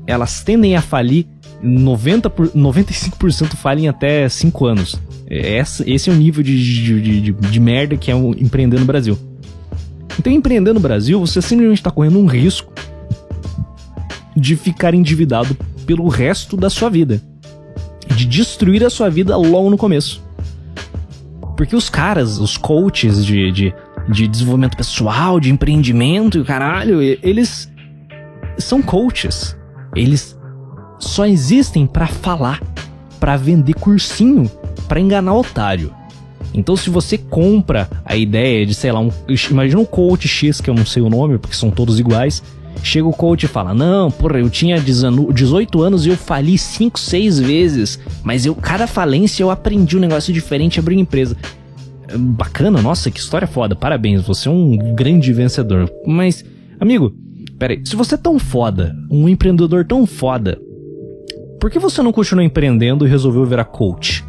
elas 0.06 0.44
tendem 0.44 0.76
a 0.76 0.82
falir 0.82 1.26
90 1.62 2.30
por, 2.30 2.48
95% 2.50 3.56
falem 3.56 3.88
até 3.88 4.28
5 4.30 4.66
anos. 4.66 5.00
Essa, 5.30 5.90
esse 5.90 6.10
é 6.10 6.14
o 6.14 6.16
nível 6.16 6.42
de, 6.42 6.58
de, 6.58 7.22
de, 7.22 7.32
de 7.34 7.60
merda 7.60 7.98
que 7.98 8.12
é 8.12 8.16
empreender 8.16 8.80
no 8.80 8.86
Brasil. 8.86 9.18
Então, 10.20 10.32
empreender 10.32 10.74
no 10.74 10.80
Brasil, 10.80 11.20
você 11.20 11.42
simplesmente 11.42 11.80
está 11.80 11.92
correndo 11.92 12.18
um 12.18 12.26
risco 12.26 12.72
de 14.36 14.56
ficar 14.56 14.94
endividado 14.94 15.56
pelo 15.86 16.08
resto 16.08 16.56
da 16.56 16.70
sua 16.70 16.90
vida. 16.90 17.22
De 18.16 18.26
destruir 18.26 18.84
a 18.84 18.90
sua 18.90 19.10
vida 19.10 19.36
logo 19.36 19.70
no 19.70 19.78
começo. 19.78 20.24
Porque 21.56 21.76
os 21.76 21.90
caras, 21.90 22.40
os 22.40 22.56
coaches 22.56 23.26
de, 23.26 23.52
de, 23.52 23.74
de 24.08 24.28
desenvolvimento 24.28 24.78
pessoal, 24.78 25.40
de 25.40 25.52
empreendimento 25.52 26.38
e 26.38 26.42
o 26.42 26.46
caralho, 26.46 27.02
eles 27.02 27.72
são 28.58 28.82
coaches. 28.82 29.56
Eles 29.96 30.38
só 31.00 31.26
existem 31.26 31.86
para 31.86 32.08
falar, 32.08 32.62
para 33.20 33.36
vender 33.38 33.74
cursinho, 33.74 34.50
para 34.88 35.00
enganar 35.00 35.34
otário. 35.34 35.94
Então, 36.54 36.76
se 36.76 36.90
você 36.90 37.18
compra 37.18 37.90
a 38.06 38.16
ideia 38.16 38.66
de, 38.66 38.74
sei 38.74 38.92
lá, 38.92 39.00
um, 39.00 39.12
imagina 39.52 39.80
um 39.80 39.86
coach 39.86 40.28
X, 40.28 40.62
que 40.62 40.70
eu 40.70 40.74
não 40.74 40.86
sei 40.86 41.04
o 41.04 41.10
nome, 41.10 41.38
porque 41.38 41.56
são 41.56 41.70
todos 41.70 42.00
iguais. 42.00 42.42
Chega 42.82 43.08
o 43.08 43.14
coach 43.14 43.44
e 43.44 43.48
fala: 43.48 43.74
Não, 43.74 44.10
porra, 44.10 44.40
eu 44.40 44.50
tinha 44.50 44.80
18 44.80 45.82
anos 45.82 46.06
e 46.06 46.10
eu 46.10 46.18
fali 46.18 46.58
5, 46.58 47.00
6 47.00 47.40
vezes. 47.40 48.00
Mas 48.24 48.46
eu, 48.46 48.56
cada 48.56 48.88
falência 48.88 49.44
eu 49.44 49.50
aprendi 49.52 49.98
um 49.98 50.00
negócio 50.00 50.34
diferente, 50.34 50.80
abri 50.80 50.96
uma 50.96 51.02
empresa. 51.02 51.36
Bacana, 52.16 52.82
nossa, 52.82 53.12
que 53.12 53.20
história 53.20 53.48
foda. 53.48 53.76
Parabéns, 53.76 54.22
você 54.26 54.48
é 54.48 54.52
um 54.52 54.78
grande 54.96 55.34
vencedor. 55.34 55.92
Mas, 56.06 56.46
amigo, 56.80 57.14
peraí, 57.60 57.82
se 57.86 57.96
você 57.96 58.16
é 58.16 58.18
tão 58.18 58.40
foda, 58.40 58.96
um 59.12 59.28
empreendedor 59.28 59.86
tão 59.86 60.06
foda, 60.06 60.60
por 61.60 61.70
que 61.70 61.80
você 61.80 62.02
não 62.02 62.14
continuou 62.14 62.46
empreendendo 62.46 63.06
e 63.06 63.10
resolveu 63.10 63.46
virar 63.46 63.66
coach? 63.66 64.24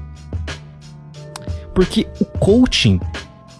Porque 1.74 2.06
o 2.20 2.24
coaching, 2.24 2.98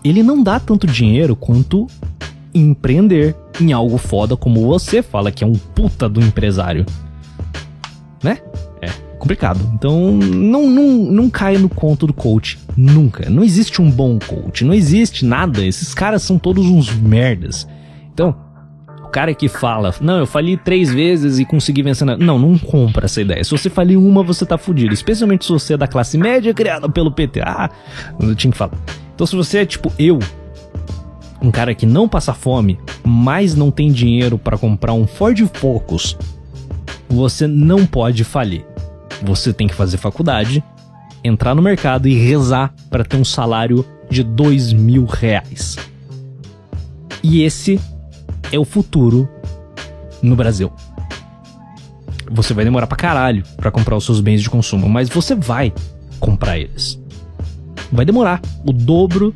ele 0.03 0.23
não 0.23 0.43
dá 0.43 0.59
tanto 0.59 0.87
dinheiro 0.87 1.37
quanto 1.37 1.87
empreender 2.53 3.37
em 3.61 3.73
algo 3.73 3.99
foda 3.99 4.37
como 4.37 4.67
você 4.67 5.03
fala 5.03 5.31
que 5.31 5.45
é 5.45 5.47
um 5.47 5.53
puta 5.53 6.09
do 6.09 6.21
empresário. 6.21 6.85
Né? 8.23 8.39
Complicado. 9.29 9.61
Então, 9.75 10.13
não, 10.13 10.71
não, 10.71 10.89
não 10.89 11.29
cai 11.29 11.59
no 11.59 11.69
conto 11.69 12.07
do 12.07 12.15
coach. 12.15 12.59
Nunca. 12.75 13.29
Não 13.29 13.45
existe 13.45 13.83
um 13.83 13.91
bom 13.91 14.19
coach. 14.19 14.65
Não 14.65 14.73
existe 14.73 15.23
nada. 15.23 15.63
Esses 15.63 15.93
caras 15.93 16.23
são 16.23 16.39
todos 16.39 16.65
uns 16.65 16.95
merdas. 16.95 17.69
Então, 18.11 18.35
o 19.05 19.09
cara 19.09 19.35
que 19.35 19.47
fala, 19.47 19.95
não, 20.01 20.17
eu 20.17 20.27
falei 20.27 20.57
três 20.57 20.91
vezes 20.91 21.39
e 21.39 21.45
consegui 21.45 21.83
vencer. 21.83 22.07
Na... 22.07 22.17
Não, 22.17 22.39
não 22.39 22.57
compra 22.57 23.05
essa 23.05 23.21
ideia. 23.21 23.45
Se 23.45 23.51
você 23.51 23.69
falir 23.69 23.99
uma, 23.99 24.23
você 24.23 24.47
tá 24.47 24.57
fudido. 24.57 24.95
Especialmente 24.95 25.45
se 25.45 25.53
você 25.53 25.75
é 25.75 25.77
da 25.77 25.87
classe 25.87 26.17
média 26.17 26.55
criada 26.55 26.89
pelo 26.89 27.13
PT. 27.13 27.43
Ah, 27.43 27.69
eu 28.19 28.35
tinha 28.35 28.51
que 28.51 28.57
falar. 28.57 28.79
Então, 29.15 29.27
se 29.27 29.37
você 29.37 29.59
é 29.59 29.67
tipo 29.67 29.93
eu, 29.99 30.19
um 31.43 31.51
cara 31.51 31.75
que 31.75 31.85
não 31.85 32.09
passa 32.09 32.33
fome, 32.33 32.79
mas 33.05 33.55
não 33.55 33.71
tem 33.71 33.93
dinheiro 33.93 34.39
para 34.39 34.57
comprar 34.57 34.95
um 34.95 35.07
Ford 35.07 35.39
Focus, 35.53 36.17
você 37.11 37.47
não 37.47 37.85
pode 37.85 38.25
falir. 38.25 38.65
Você 39.23 39.53
tem 39.53 39.67
que 39.67 39.75
fazer 39.75 39.97
faculdade, 39.97 40.63
entrar 41.23 41.55
no 41.55 41.63
mercado 41.63 42.09
e 42.09 42.15
rezar 42.15 42.73
para 42.91 43.05
ter 43.05 43.17
um 43.17 43.25
salário 43.25 43.85
de 44.11 44.23
dois 44.23 44.73
mil 44.73 45.05
reais. 45.05 45.77
E 47.23 47.43
esse 47.43 47.81
é 48.53 48.59
o 48.59 48.65
futuro 48.65 49.29
no 50.23 50.37
Brasil. 50.37 50.73
Você 52.31 52.53
vai 52.55 52.65
demorar 52.65 52.87
pra 52.87 52.97
caralho 52.97 53.43
pra 53.57 53.71
comprar 53.71 53.97
os 53.97 54.05
seus 54.05 54.21
bens 54.21 54.43
de 54.43 54.51
consumo, 54.51 54.89
mas 54.89 55.09
você 55.09 55.35
vai 55.35 55.73
comprar 56.21 56.59
eles. 56.59 57.01
Vai 57.91 58.05
demorar 58.05 58.41
o 58.65 58.73
dobro, 58.73 59.35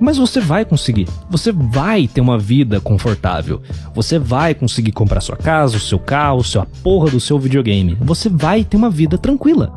mas 0.00 0.18
você 0.18 0.40
vai 0.40 0.64
conseguir. 0.64 1.08
Você 1.30 1.52
vai 1.52 2.08
ter 2.08 2.20
uma 2.20 2.38
vida 2.38 2.80
confortável. 2.80 3.62
Você 3.94 4.18
vai 4.18 4.54
conseguir 4.54 4.92
comprar 4.92 5.20
sua 5.20 5.36
casa, 5.36 5.76
o 5.76 5.80
seu 5.80 5.98
carro, 5.98 6.42
a 6.60 6.66
porra 6.82 7.10
do 7.10 7.20
seu 7.20 7.38
videogame. 7.38 7.96
Você 8.00 8.28
vai 8.28 8.64
ter 8.64 8.76
uma 8.76 8.90
vida 8.90 9.16
tranquila. 9.16 9.72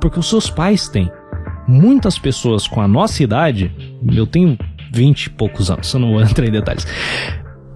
Porque 0.00 0.18
os 0.18 0.28
seus 0.28 0.50
pais 0.50 0.88
têm. 0.88 1.10
Muitas 1.66 2.18
pessoas 2.18 2.66
com 2.66 2.80
a 2.80 2.86
nossa 2.86 3.22
idade, 3.22 3.72
eu 4.12 4.26
tenho 4.26 4.56
20 4.92 5.24
e 5.24 5.30
poucos 5.30 5.70
anos, 5.70 5.92
eu 5.92 6.00
não 6.00 6.12
vou 6.12 6.22
entrar 6.22 6.46
em 6.46 6.52
detalhes 6.52 6.86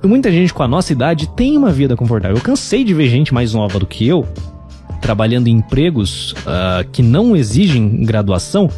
muita 0.09 0.31
gente 0.33 0.55
com 0.55 0.63
a 0.63 0.69
nossa 0.69 0.93
idade 0.93 1.29
tem 1.31 1.57
uma 1.57 1.71
vida 1.71 1.97
confortável. 1.97 2.37
Eu 2.37 2.43
cansei 2.43 2.85
de 2.85 2.95
ver 2.95 3.09
gente 3.09 3.35
mais 3.35 3.53
nova 3.53 3.79
do 3.79 3.87
que 3.87 4.07
eu 4.07 4.27
trabalhando 5.01 5.49
em 5.49 5.53
empregos 5.53 6.33
uh, 6.33 6.89
que 6.93 7.03
não 7.03 7.35
exigem 7.35 8.05
graduação, 8.05 8.69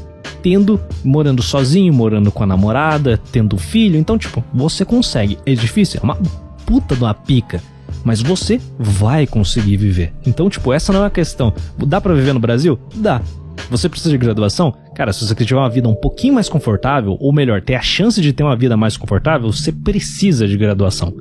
tendo 0.42 0.80
morando 1.04 1.42
sozinho, 1.42 1.92
morando 1.92 2.30
com 2.32 2.42
a 2.42 2.46
namorada, 2.46 3.18
tendo 3.30 3.56
filho. 3.56 3.98
Então, 3.98 4.18
tipo, 4.18 4.44
você 4.52 4.84
consegue. 4.84 5.38
É 5.46 5.54
difícil, 5.54 6.00
é 6.02 6.04
uma 6.04 6.18
puta 6.66 6.94
de 6.94 7.02
uma 7.02 7.14
pica. 7.14 7.62
Mas 8.04 8.20
você 8.20 8.60
vai 8.78 9.26
conseguir 9.26 9.76
viver. 9.76 10.12
Então, 10.26 10.50
tipo, 10.50 10.72
essa 10.72 10.92
não 10.92 11.00
é 11.00 11.04
uma 11.04 11.10
questão. 11.10 11.52
Dá 11.78 12.00
para 12.00 12.14
viver 12.14 12.32
no 12.32 12.40
Brasil? 12.40 12.78
Dá. 12.94 13.20
Você 13.70 13.88
precisa 13.88 14.10
de 14.10 14.18
graduação? 14.18 14.74
Cara, 14.94 15.12
se 15.12 15.26
você 15.26 15.34
quer 15.34 15.44
tiver 15.44 15.60
uma 15.60 15.70
vida 15.70 15.88
um 15.88 15.94
pouquinho 15.94 16.34
mais 16.34 16.48
confortável, 16.48 17.16
ou 17.20 17.32
melhor, 17.32 17.62
ter 17.62 17.74
a 17.74 17.82
chance 17.82 18.20
de 18.20 18.32
ter 18.32 18.42
uma 18.42 18.56
vida 18.56 18.76
mais 18.76 18.96
confortável, 18.96 19.52
você 19.52 19.70
precisa 19.70 20.48
de 20.48 20.56
graduação. 20.56 21.14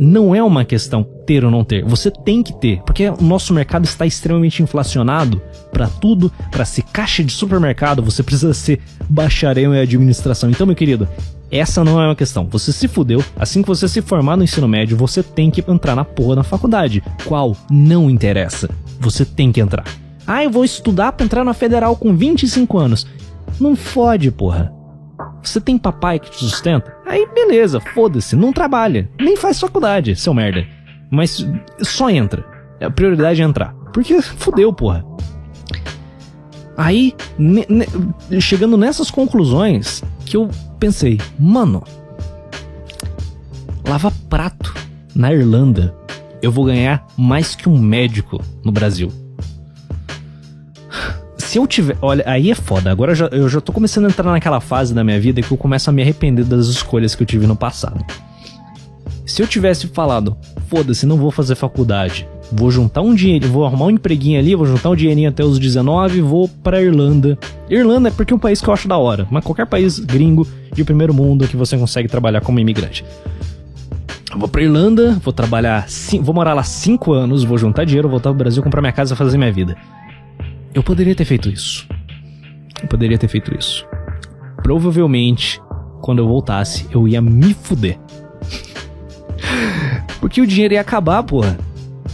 Não 0.00 0.34
é 0.34 0.42
uma 0.42 0.64
questão 0.64 1.02
ter 1.26 1.44
ou 1.44 1.50
não 1.50 1.62
ter. 1.62 1.84
Você 1.84 2.10
tem 2.10 2.42
que 2.42 2.58
ter, 2.58 2.80
porque 2.86 3.06
o 3.10 3.22
nosso 3.22 3.52
mercado 3.52 3.84
está 3.84 4.06
extremamente 4.06 4.62
inflacionado 4.62 5.42
para 5.70 5.88
tudo. 5.88 6.32
Para 6.50 6.64
ser 6.64 6.84
caixa 6.84 7.22
de 7.22 7.30
supermercado, 7.30 8.02
você 8.02 8.22
precisa 8.22 8.54
ser 8.54 8.80
bacharel 9.10 9.74
em 9.74 9.78
administração. 9.78 10.48
Então, 10.48 10.66
meu 10.66 10.74
querido, 10.74 11.06
essa 11.50 11.84
não 11.84 12.00
é 12.00 12.06
uma 12.06 12.16
questão. 12.16 12.46
Você 12.46 12.72
se 12.72 12.88
fudeu. 12.88 13.22
Assim 13.36 13.60
que 13.60 13.68
você 13.68 13.86
se 13.86 14.00
formar 14.00 14.38
no 14.38 14.44
ensino 14.44 14.66
médio, 14.66 14.96
você 14.96 15.22
tem 15.22 15.50
que 15.50 15.62
entrar 15.70 15.94
na 15.94 16.04
porra 16.04 16.36
da 16.36 16.42
faculdade. 16.42 17.02
Qual? 17.26 17.54
Não 17.70 18.08
interessa. 18.08 18.70
Você 18.98 19.26
tem 19.26 19.52
que 19.52 19.60
entrar. 19.60 19.84
Ah, 20.26 20.42
eu 20.42 20.50
vou 20.50 20.64
estudar 20.64 21.12
pra 21.12 21.26
entrar 21.26 21.44
na 21.44 21.52
federal 21.52 21.94
com 21.94 22.16
25 22.16 22.78
anos. 22.78 23.06
Não 23.60 23.76
fode, 23.76 24.30
porra. 24.30 24.79
Você 25.42 25.60
tem 25.60 25.78
papai 25.78 26.18
que 26.18 26.30
te 26.30 26.38
sustenta? 26.38 26.94
Aí 27.06 27.26
beleza, 27.34 27.80
foda-se, 27.80 28.36
não 28.36 28.52
trabalha. 28.52 29.08
Nem 29.18 29.36
faz 29.36 29.58
faculdade, 29.58 30.16
seu 30.16 30.34
merda. 30.34 30.66
Mas 31.10 31.46
só 31.82 32.10
entra. 32.10 32.44
A 32.80 32.90
prioridade 32.90 33.42
é 33.42 33.44
entrar. 33.44 33.74
Porque 33.92 34.20
fudeu, 34.22 34.72
porra. 34.72 35.04
Aí, 36.76 37.14
ne, 37.38 37.66
ne, 37.68 38.40
chegando 38.40 38.76
nessas 38.76 39.10
conclusões, 39.10 40.02
que 40.24 40.36
eu 40.36 40.48
pensei, 40.78 41.20
mano, 41.38 41.82
lava 43.86 44.10
prato 44.30 44.72
na 45.14 45.32
Irlanda, 45.32 45.94
eu 46.40 46.50
vou 46.50 46.64
ganhar 46.64 47.06
mais 47.18 47.54
que 47.54 47.68
um 47.68 47.78
médico 47.78 48.40
no 48.64 48.72
Brasil 48.72 49.12
se 51.50 51.58
eu 51.58 51.66
tiver. 51.66 51.96
Olha, 52.00 52.22
aí 52.28 52.48
é 52.48 52.54
foda. 52.54 52.92
Agora 52.92 53.10
eu 53.10 53.16
já, 53.16 53.26
eu 53.26 53.48
já 53.48 53.60
tô 53.60 53.72
começando 53.72 54.04
a 54.04 54.08
entrar 54.08 54.30
naquela 54.30 54.60
fase 54.60 54.94
da 54.94 55.02
minha 55.02 55.20
vida 55.20 55.42
que 55.42 55.50
eu 55.50 55.56
começo 55.56 55.90
a 55.90 55.92
me 55.92 56.00
arrepender 56.00 56.44
das 56.44 56.66
escolhas 56.66 57.16
que 57.16 57.24
eu 57.24 57.26
tive 57.26 57.44
no 57.44 57.56
passado. 57.56 58.04
Se 59.26 59.42
eu 59.42 59.48
tivesse 59.48 59.88
falado, 59.88 60.36
foda-se, 60.68 61.06
não 61.06 61.16
vou 61.16 61.32
fazer 61.32 61.56
faculdade, 61.56 62.28
vou 62.52 62.70
juntar 62.70 63.00
um 63.00 63.14
dinheiro, 63.14 63.48
vou 63.48 63.66
arrumar 63.66 63.86
um 63.86 63.90
empreguinho 63.90 64.38
ali, 64.38 64.54
vou 64.54 64.64
juntar 64.64 64.90
um 64.90 64.96
dinheirinho 64.96 65.28
até 65.28 65.44
os 65.44 65.58
19, 65.58 66.20
vou 66.20 66.48
pra 66.48 66.80
Irlanda. 66.80 67.36
Irlanda 67.68 68.08
é 68.08 68.12
porque 68.12 68.32
é 68.32 68.36
um 68.36 68.40
país 68.40 68.60
que 68.60 68.68
eu 68.68 68.74
acho 68.74 68.86
da 68.86 68.96
hora, 68.96 69.26
mas 69.28 69.44
qualquer 69.44 69.66
país 69.66 69.98
gringo 69.98 70.46
de 70.72 70.84
primeiro 70.84 71.12
mundo 71.12 71.48
que 71.48 71.56
você 71.56 71.76
consegue 71.76 72.08
trabalhar 72.08 72.42
como 72.42 72.60
imigrante. 72.60 73.04
vou 74.36 74.48
pra 74.48 74.62
Irlanda, 74.62 75.18
vou 75.22 75.32
trabalhar, 75.32 75.86
vou 76.22 76.34
morar 76.34 76.54
lá 76.54 76.62
5 76.62 77.12
anos, 77.12 77.42
vou 77.42 77.58
juntar 77.58 77.84
dinheiro, 77.84 78.08
voltar 78.08 78.30
pro 78.30 78.38
Brasil, 78.38 78.62
comprar 78.62 78.80
minha 78.80 78.92
casa 78.92 79.14
e 79.14 79.16
fazer 79.16 79.36
minha 79.36 79.52
vida. 79.52 79.76
Eu 80.74 80.82
poderia 80.82 81.14
ter 81.14 81.24
feito 81.24 81.48
isso. 81.48 81.86
Eu 82.80 82.88
poderia 82.88 83.18
ter 83.18 83.28
feito 83.28 83.56
isso. 83.56 83.86
Provavelmente, 84.62 85.60
quando 86.00 86.20
eu 86.20 86.28
voltasse, 86.28 86.86
eu 86.92 87.08
ia 87.08 87.20
me 87.20 87.54
fuder. 87.54 87.98
Porque 90.20 90.40
o 90.40 90.46
dinheiro 90.46 90.74
ia 90.74 90.80
acabar, 90.80 91.22
porra. 91.22 91.58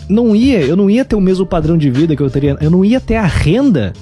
Não 0.08 0.34
ia, 0.34 0.60
eu 0.60 0.76
não 0.76 0.88
ia 0.88 1.04
ter 1.04 1.16
o 1.16 1.20
mesmo 1.20 1.44
padrão 1.44 1.76
de 1.76 1.90
vida 1.90 2.16
que 2.16 2.22
eu 2.22 2.30
teria. 2.30 2.56
Eu 2.60 2.70
não 2.70 2.84
ia 2.84 3.00
ter 3.00 3.16
a 3.16 3.26
renda 3.26 3.92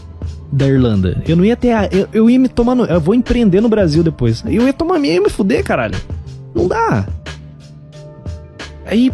da 0.53 0.67
Irlanda. 0.67 1.23
Eu 1.27 1.37
não 1.37 1.45
ia 1.45 1.57
ter 1.57 1.73
a. 1.73 1.87
Eu, 1.87 2.09
eu 2.13 2.31
ia 2.31 2.39
me 2.39 2.49
tomar. 2.49 2.75
No, 2.75 2.85
eu 2.85 3.01
vou 3.01 3.15
empreender 3.15 3.61
no 3.61 3.69
Brasil 3.69 4.03
depois. 4.03 4.45
Eu 4.47 4.67
ia 4.67 4.73
tomar 4.73 4.99
minha 4.99 5.15
e 5.15 5.21
me 5.21 5.31
fuder, 5.31 5.65
caralho. 5.65 5.99
Não 6.55 6.69
dá. 6.69 7.07
Aí. 8.87 9.11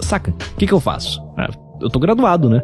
Saca? 0.00 0.30
O 0.30 0.56
que, 0.56 0.66
que 0.66 0.72
eu 0.72 0.80
faço? 0.80 1.20
Ah, 1.36 1.50
eu 1.80 1.90
tô 1.90 1.98
graduado, 1.98 2.48
né? 2.48 2.62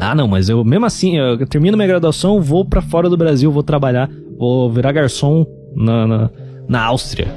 Ah, 0.00 0.14
não, 0.14 0.26
mas 0.26 0.48
eu 0.48 0.64
mesmo 0.64 0.86
assim, 0.86 1.18
eu 1.18 1.46
termino 1.46 1.76
minha 1.76 1.86
graduação, 1.86 2.40
vou 2.40 2.64
para 2.64 2.80
fora 2.80 3.08
do 3.10 3.18
Brasil, 3.18 3.52
vou 3.52 3.62
trabalhar, 3.62 4.08
vou 4.38 4.72
virar 4.72 4.92
garçom 4.92 5.44
na, 5.76 6.06
na, 6.06 6.30
na 6.66 6.82
Áustria. 6.84 7.28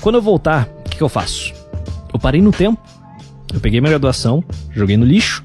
Quando 0.00 0.16
eu 0.16 0.22
voltar, 0.22 0.68
o 0.80 0.90
que, 0.90 0.96
que 0.96 1.02
eu 1.02 1.08
faço? 1.08 1.54
Eu 2.12 2.18
parei 2.18 2.42
no 2.42 2.50
tempo, 2.50 2.82
eu 3.52 3.60
peguei 3.60 3.80
minha 3.80 3.90
graduação, 3.90 4.42
joguei 4.72 4.96
no 4.96 5.04
lixo, 5.04 5.44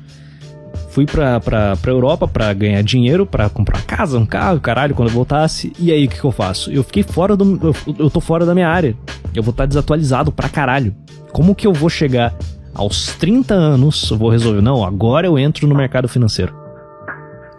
fui 0.90 1.06
pra, 1.06 1.40
pra, 1.40 1.76
pra 1.76 1.92
Europa 1.92 2.28
pra 2.28 2.52
ganhar 2.52 2.82
dinheiro, 2.82 3.26
pra 3.26 3.48
comprar 3.48 3.78
uma 3.78 3.84
casa, 3.84 4.18
um 4.18 4.26
carro, 4.26 4.60
caralho, 4.60 4.96
quando 4.96 5.10
eu 5.10 5.14
voltasse. 5.14 5.72
E 5.80 5.92
aí, 5.92 6.06
o 6.06 6.10
que, 6.10 6.20
que 6.20 6.26
eu 6.26 6.32
faço? 6.32 6.72
Eu 6.72 6.84
fiquei 6.84 7.04
fora 7.04 7.38
do. 7.38 7.60
Eu, 7.68 7.76
eu 7.98 8.10
tô 8.10 8.20
fora 8.20 8.46
da 8.46 8.56
minha 8.56 8.68
área. 8.68 8.98
Eu 9.36 9.44
vou 9.44 9.52
estar 9.52 9.64
tá 9.64 9.68
desatualizado 9.68 10.32
pra 10.32 10.50
caralho. 10.50 10.96
Como 11.32 11.54
que 11.54 11.68
eu 11.68 11.74
vou 11.74 11.90
chegar 11.90 12.36
aos 12.74 13.16
30 13.16 13.54
anos, 13.54 14.10
eu 14.10 14.18
vou 14.18 14.30
resolver, 14.30 14.62
não, 14.62 14.84
agora 14.84 15.28
eu 15.28 15.38
entro 15.38 15.68
no 15.68 15.76
mercado 15.76 16.08
financeiro. 16.08 16.56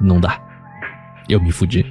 Não 0.01 0.21
dá. 0.21 0.41
Eu 1.29 1.41
me 1.41 1.53
fudi. 1.53 1.85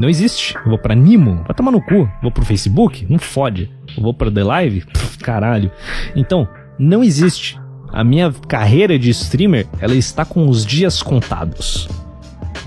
Não 0.01 0.09
existe. 0.09 0.57
Eu 0.57 0.71
vou 0.71 0.79
pra 0.79 0.95
Nimo, 0.95 1.45
vai 1.47 1.55
tomar 1.55 1.71
no 1.71 1.83
cu. 1.83 2.11
Vou 2.23 2.31
pro 2.31 2.43
Facebook, 2.43 3.07
não 3.07 3.19
fode. 3.19 3.71
Eu 3.95 4.03
vou 4.03 4.15
pra 4.15 4.31
The 4.31 4.43
Live, 4.43 4.87
caralho. 5.21 5.71
Então, 6.17 6.49
não 6.79 7.05
existe. 7.05 7.61
A 7.93 8.03
minha 8.03 8.33
carreira 8.49 8.99
de 8.99 9.11
streamer, 9.11 9.67
ela 9.79 9.95
está 9.95 10.25
com 10.25 10.49
os 10.49 10.65
dias 10.65 11.03
contados. 11.03 11.87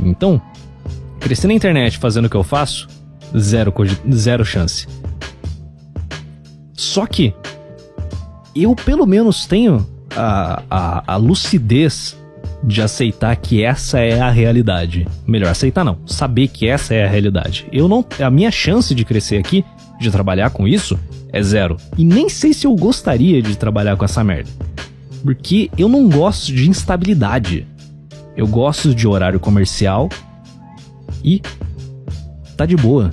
Então, 0.04 0.40
crescer 1.20 1.48
na 1.48 1.56
internet 1.56 1.98
fazendo 1.98 2.26
o 2.26 2.30
que 2.30 2.36
eu 2.36 2.44
faço, 2.44 2.88
zero, 3.36 3.74
zero 4.14 4.46
chance. 4.46 4.88
Só 6.74 7.08
que, 7.08 7.34
eu 8.56 8.76
pelo 8.76 9.08
menos 9.08 9.48
tenho 9.48 9.88
a, 10.16 10.62
a, 10.70 11.14
a 11.14 11.16
lucidez 11.16 12.16
de 12.64 12.82
aceitar 12.82 13.36
que 13.36 13.64
essa 13.64 14.00
é 14.00 14.20
a 14.22 14.30
realidade. 14.30 15.06
Melhor 15.28 15.50
aceitar 15.50 15.84
não, 15.84 15.98
saber 16.06 16.48
que 16.48 16.68
essa 16.68 16.94
é 16.94 17.04
a 17.04 17.10
realidade. 17.10 17.68
Eu 17.72 17.88
não, 17.88 18.06
a 18.20 18.30
minha 18.30 18.52
chance 18.52 18.96
de 18.96 19.04
crescer 19.04 19.38
aqui, 19.38 19.66
de 20.00 20.10
trabalhar 20.10 20.50
com 20.50 20.68
isso, 20.68 20.98
é 21.32 21.42
zero. 21.42 21.78
E 21.98 22.06
nem 22.06 22.30
sei 22.30 22.54
se 22.54 22.66
eu 22.66 22.76
gostaria 22.76 23.42
de 23.42 23.58
trabalhar 23.58 23.98
com 23.98 24.06
essa 24.06 24.24
merda. 24.24 24.50
Porque 25.24 25.70
eu 25.78 25.90
não 25.90 26.08
gosto 26.10 26.54
de 26.54 26.70
instabilidade. 26.70 27.68
Eu 28.36 28.48
gosto 28.48 28.94
de 28.96 29.08
horário 29.08 29.40
comercial 29.40 30.10
e 31.24 31.42
tá 32.56 32.66
de 32.66 32.76
boa. 32.76 33.12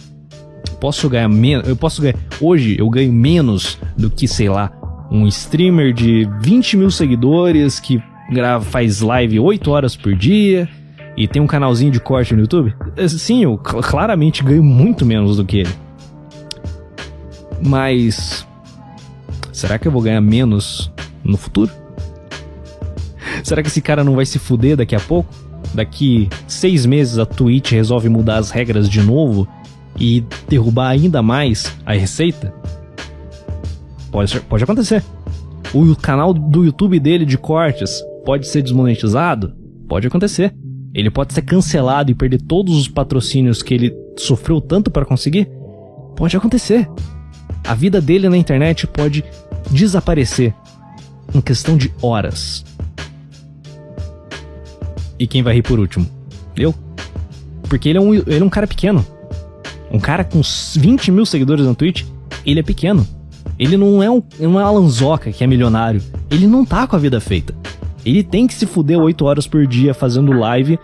Posso 0.81 1.09
ganhar 1.09 1.29
menos. 1.29 1.69
Eu 1.69 1.77
posso 1.77 2.01
ganhar. 2.01 2.17
Hoje 2.41 2.77
eu 2.79 2.89
ganho 2.89 3.13
menos 3.13 3.79
do 3.97 4.11
que, 4.11 4.27
sei 4.27 4.49
lá, 4.49 4.73
um 5.11 5.27
streamer 5.27 5.93
de 5.93 6.29
20 6.41 6.77
mil 6.77 6.91
seguidores 6.91 7.81
que 7.81 8.03
grava, 8.31 8.65
faz 8.65 9.01
live 9.01 9.41
8 9.41 9.71
horas 9.71 9.97
por 9.97 10.15
dia 10.15 10.69
e 11.17 11.27
tem 11.27 11.43
um 11.43 11.47
canalzinho 11.47 11.91
de 11.91 12.01
corte 12.01 12.35
no 12.35 12.43
YouTube. 12.43 12.75
Sim, 13.09 13.45
eu 13.45 13.59
claramente 13.59 14.43
ganho 14.43 14.63
muito 14.63 15.05
menos 15.05 15.37
do 15.37 15.45
que 15.45 15.59
ele. 15.59 15.75
Mas. 17.63 18.47
Será 19.53 19.79
que 19.79 19.87
eu 19.87 19.93
vou 19.93 20.01
ganhar 20.01 20.21
menos 20.21 20.91
no 21.23 21.37
futuro? 21.37 21.71
Será 23.45 23.63
que 23.63 23.69
esse 23.69 23.83
cara 23.83 24.03
não 24.03 24.17
vai 24.17 24.25
se 24.25 24.39
fuder 24.39 24.77
daqui 24.77 24.95
a 24.95 25.01
pouco? 25.01 25.29
Daqui 25.75 26.29
seis 26.49 26.87
meses 26.87 27.19
a 27.19 27.27
Twitch 27.27 27.73
resolve 27.73 28.09
mudar 28.09 28.39
as 28.39 28.51
regras 28.51 28.89
de 28.89 29.03
novo 29.03 29.47
e 29.99 30.25
derrubar 30.49 30.89
ainda 30.89 31.23
mais 31.23 31.77
a 31.85 31.93
receita? 31.93 32.55
Pode, 34.11 34.41
pode 34.41 34.65
acontecer. 34.65 35.05
O 35.75 35.95
canal 35.95 36.33
do 36.33 36.65
YouTube 36.65 36.99
dele 36.99 37.25
de 37.25 37.37
cortes 37.37 38.03
pode 38.25 38.47
ser 38.47 38.63
desmonetizado? 38.63 39.55
Pode 39.89 40.07
acontecer. 40.07 40.55
Ele 40.93 41.11
pode 41.11 41.33
ser 41.33 41.43
cancelado 41.43 42.11
e 42.11 42.15
perder 42.15 42.43
todos 42.43 42.77
os 42.77 42.89
patrocínios 42.89 43.63
que 43.63 43.75
ele 43.75 43.97
sofreu 44.19 44.61
tanto 44.61 44.91
para 44.91 45.05
conseguir? 45.05 45.49
Pode 46.17 46.37
acontecer. 46.37 46.89
A 47.65 47.75
vida 47.75 48.01
dele 48.01 48.29
na 48.29 48.37
internet 48.37 48.87
pode 48.87 49.25
desaparecer 49.71 50.55
em 51.35 51.41
questão 51.41 51.77
de 51.77 51.93
horas. 52.03 52.65
E 55.19 55.27
quem 55.27 55.43
vai 55.43 55.55
rir 55.55 55.63
por 55.63 55.79
último? 55.79 56.07
Eu. 56.57 56.75
Porque 57.69 57.89
ele 57.89 57.99
é 57.99 58.01
um, 58.01 58.15
ele 58.15 58.41
é 58.41 58.45
um 58.45 58.49
cara 58.49 58.67
pequeno. 58.67 59.05
Um 59.93 59.99
cara 59.99 60.25
com 60.25 60.41
20 60.41 61.11
mil 61.13 61.27
seguidores 61.27 61.65
no 61.65 61.75
Twitch, 61.75 62.05
ele 62.45 62.61
é 62.61 62.63
pequeno. 62.63 63.07
Ele 63.59 63.77
não 63.77 64.03
é 64.03 64.11
um, 64.11 64.23
é 64.41 64.63
Alan 64.63 64.89
Zoca, 64.89 65.31
que 65.31 65.45
é 65.45 65.47
milionário. 65.47 66.03
Ele 66.31 66.47
não 66.47 66.65
tá 66.65 66.87
com 66.87 66.97
a 66.97 66.99
vida 66.99 67.21
feita. 67.21 67.55
Ele 68.05 68.23
tem 68.23 68.47
que 68.47 68.55
se 68.55 68.67
fuder 68.67 68.99
8 68.99 69.25
horas 69.25 69.47
por 69.47 69.67
dia 69.67 69.93
fazendo 69.93 70.33
live 70.33 70.79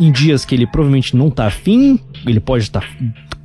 em 0.00 0.10
dias 0.10 0.44
que 0.44 0.54
ele 0.54 0.66
provavelmente 0.66 1.14
não 1.14 1.30
tá 1.30 1.46
afim, 1.46 2.00
ele 2.26 2.40
pode 2.40 2.64
estar 2.64 2.80
tá 2.80 2.86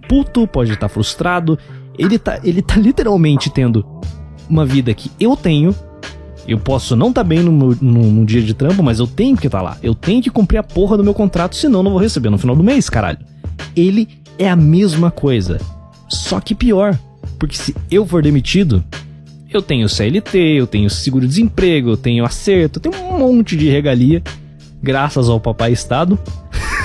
puto, 0.08 0.48
pode 0.48 0.72
estar 0.72 0.88
tá 0.88 0.94
frustrado. 0.94 1.60
Ele 1.98 2.18
tá, 2.18 2.40
ele 2.44 2.62
tá 2.62 2.76
literalmente 2.76 3.50
tendo 3.50 3.86
uma 4.50 4.66
vida 4.66 4.94
que 4.94 5.12
eu 5.20 5.36
tenho. 5.36 5.76
Eu 6.48 6.60
posso 6.60 6.96
não 6.96 7.10
estar 7.10 7.24
tá 7.24 7.28
bem 7.28 7.40
no, 7.40 7.52
no, 7.52 8.12
no, 8.12 8.26
dia 8.26 8.42
de 8.42 8.54
trampo, 8.54 8.84
mas 8.84 9.00
eu 9.00 9.08
tenho 9.08 9.36
que 9.36 9.50
tá 9.50 9.62
lá. 9.62 9.78
Eu 9.82 9.96
tenho 9.96 10.22
que 10.22 10.30
cumprir 10.30 10.58
a 10.58 10.64
porra 10.64 10.96
do 10.96 11.04
meu 11.04 11.14
contrato, 11.14 11.56
senão 11.56 11.84
não 11.84 11.92
vou 11.92 12.00
receber 12.00 12.30
no 12.30 12.38
final 12.38 12.56
do 12.56 12.64
mês, 12.64 12.90
caralho. 12.90 13.20
Ele 13.76 14.08
é 14.38 14.50
a 14.50 14.56
mesma 14.56 15.12
coisa. 15.12 15.60
Só 16.08 16.40
que 16.40 16.54
pior. 16.54 16.98
Porque 17.40 17.56
se 17.56 17.76
eu 17.92 18.06
for 18.06 18.22
demitido, 18.22 18.84
eu 19.56 19.62
tenho 19.62 19.88
CLT, 19.90 20.38
eu 20.38 20.68
tenho 20.68 20.90
seguro-desemprego, 20.90 21.92
eu 21.92 21.98
tenho 21.98 22.26
acerto, 22.26 22.80
eu 22.80 22.92
tenho 22.92 23.04
um 23.04 23.20
monte 23.20 23.56
de 23.56 23.70
regalia, 23.70 24.22
graças 24.82 25.30
ao 25.30 25.40
papai 25.40 25.72
Estado, 25.72 26.20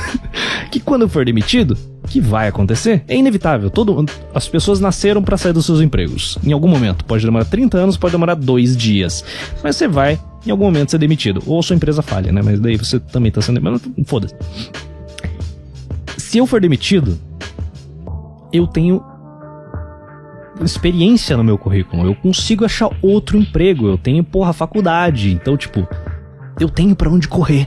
que 0.71 0.81
quando 0.81 1.03
eu 1.03 1.09
for 1.09 1.25
demitido, 1.25 1.77
que 2.11 2.21
vai 2.21 2.49
acontecer, 2.49 3.05
é 3.07 3.17
inevitável. 3.17 3.71
Todo, 3.71 4.05
as 4.35 4.49
pessoas 4.49 4.81
nasceram 4.81 5.23
para 5.23 5.37
sair 5.37 5.53
dos 5.53 5.65
seus 5.65 5.81
empregos. 5.81 6.37
Em 6.45 6.53
algum 6.53 6.69
momento. 6.69 7.05
Pode 7.05 7.25
demorar 7.25 7.45
30 7.45 7.79
anos, 7.79 7.97
pode 7.97 8.13
demorar 8.13 8.35
dois 8.35 8.77
dias. 8.77 9.25
Mas 9.63 9.77
você 9.77 9.87
vai, 9.87 10.19
em 10.45 10.51
algum 10.51 10.65
momento, 10.65 10.91
ser 10.91 10.99
demitido. 10.99 11.41
Ou 11.47 11.63
sua 11.63 11.77
empresa 11.77 12.03
falha, 12.03 12.33
né? 12.33 12.43
Mas 12.43 12.59
daí 12.59 12.77
você 12.77 12.99
também 12.99 13.31
tá 13.31 13.41
sendo. 13.41 13.61
Foda-se. 14.05 14.35
Se 16.17 16.39
eu 16.39 16.47
for 16.47 16.61
demitido, 16.61 17.19
eu 18.53 18.67
tenho 18.67 19.03
experiência 20.65 21.37
no 21.37 21.45
meu 21.45 21.59
currículo. 21.59 22.07
Eu 22.07 22.15
consigo 22.15 22.65
achar 22.65 22.91
outro 23.03 23.37
emprego. 23.39 23.87
Eu 23.87 23.99
tenho, 23.99 24.23
porra, 24.25 24.53
faculdade. 24.53 25.33
Então, 25.33 25.57
tipo, 25.57 25.87
eu 26.59 26.69
tenho 26.69 26.95
para 26.95 27.11
onde 27.11 27.29
correr. 27.29 27.67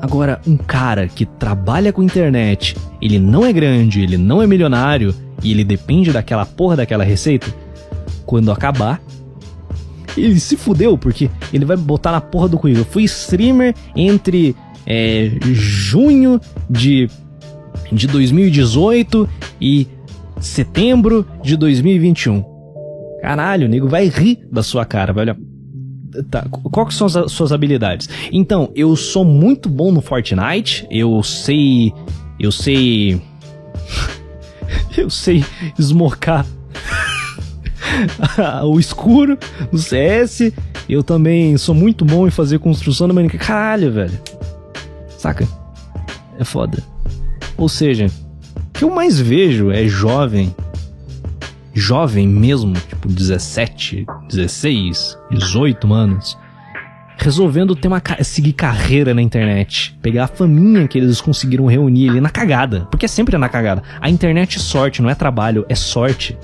Agora, 0.00 0.40
um 0.46 0.56
cara 0.56 1.08
que 1.08 1.24
trabalha 1.24 1.92
com 1.92 2.02
internet, 2.02 2.76
ele 3.00 3.18
não 3.18 3.44
é 3.44 3.52
grande, 3.52 4.02
ele 4.02 4.18
não 4.18 4.42
é 4.42 4.46
milionário 4.46 5.14
e 5.42 5.50
ele 5.50 5.64
depende 5.64 6.12
daquela 6.12 6.44
porra 6.44 6.76
daquela 6.76 7.04
receita, 7.04 7.46
quando 8.26 8.50
acabar, 8.50 9.00
ele 10.16 10.38
se 10.40 10.56
fudeu, 10.56 10.96
porque 10.96 11.30
ele 11.52 11.64
vai 11.64 11.76
botar 11.76 12.12
na 12.12 12.20
porra 12.20 12.48
do 12.48 12.58
currículo. 12.58 12.84
Eu 12.84 12.90
fui 12.90 13.04
streamer 13.04 13.74
entre 13.96 14.54
é, 14.86 15.30
junho 15.40 16.40
de, 16.68 17.08
de 17.90 18.06
2018 18.06 19.28
e 19.60 19.88
setembro 20.40 21.26
de 21.42 21.56
2021. 21.56 22.44
Caralho, 23.20 23.66
o 23.66 23.70
nego 23.70 23.88
vai 23.88 24.06
rir 24.06 24.46
da 24.50 24.62
sua 24.62 24.84
cara, 24.84 25.18
olhar. 25.18 25.36
Tá, 26.30 26.46
quais 26.70 26.94
são 26.94 27.06
as 27.06 27.32
suas 27.32 27.52
habilidades? 27.52 28.08
Então, 28.30 28.70
eu 28.74 28.94
sou 28.94 29.24
muito 29.24 29.68
bom 29.68 29.90
no 29.90 30.00
Fortnite, 30.00 30.86
eu 30.90 31.22
sei. 31.22 31.92
Eu 32.38 32.52
sei. 32.52 33.20
eu 34.96 35.10
sei 35.10 35.44
esmocar 35.78 36.46
o 38.64 38.78
escuro 38.78 39.38
no 39.72 39.78
CS. 39.78 40.52
Eu 40.88 41.02
também 41.02 41.56
sou 41.56 41.74
muito 41.74 42.04
bom 42.04 42.26
em 42.26 42.30
fazer 42.30 42.58
construção 42.58 43.08
no 43.08 43.14
Minecraft. 43.14 43.46
Caralho, 43.46 43.92
velho. 43.92 44.20
Saca? 45.18 45.48
É 46.38 46.44
foda. 46.44 46.82
Ou 47.56 47.68
seja, 47.68 48.10
que 48.84 48.90
eu 48.90 48.94
mais 48.94 49.18
vejo 49.18 49.70
é 49.70 49.88
jovem, 49.88 50.54
jovem 51.72 52.28
mesmo, 52.28 52.74
tipo 52.74 53.08
17, 53.08 54.04
16, 54.28 55.18
18 55.30 55.90
anos, 55.90 56.36
resolvendo 57.16 57.74
ter 57.74 57.88
uma 57.88 58.02
seguir 58.20 58.52
carreira 58.52 59.14
na 59.14 59.22
internet, 59.22 59.98
pegar 60.02 60.24
a 60.24 60.26
faminha 60.26 60.86
que 60.86 60.98
eles 60.98 61.18
conseguiram 61.22 61.64
reunir 61.64 62.10
ali 62.10 62.20
na 62.20 62.28
cagada, 62.28 62.86
porque 62.90 63.06
é 63.06 63.08
sempre 63.08 63.38
na 63.38 63.48
cagada. 63.48 63.82
A 64.02 64.10
internet 64.10 64.58
é 64.58 64.60
sorte, 64.60 65.00
não 65.00 65.08
é 65.08 65.14
trabalho, 65.14 65.64
é 65.66 65.74
sorte. 65.74 66.36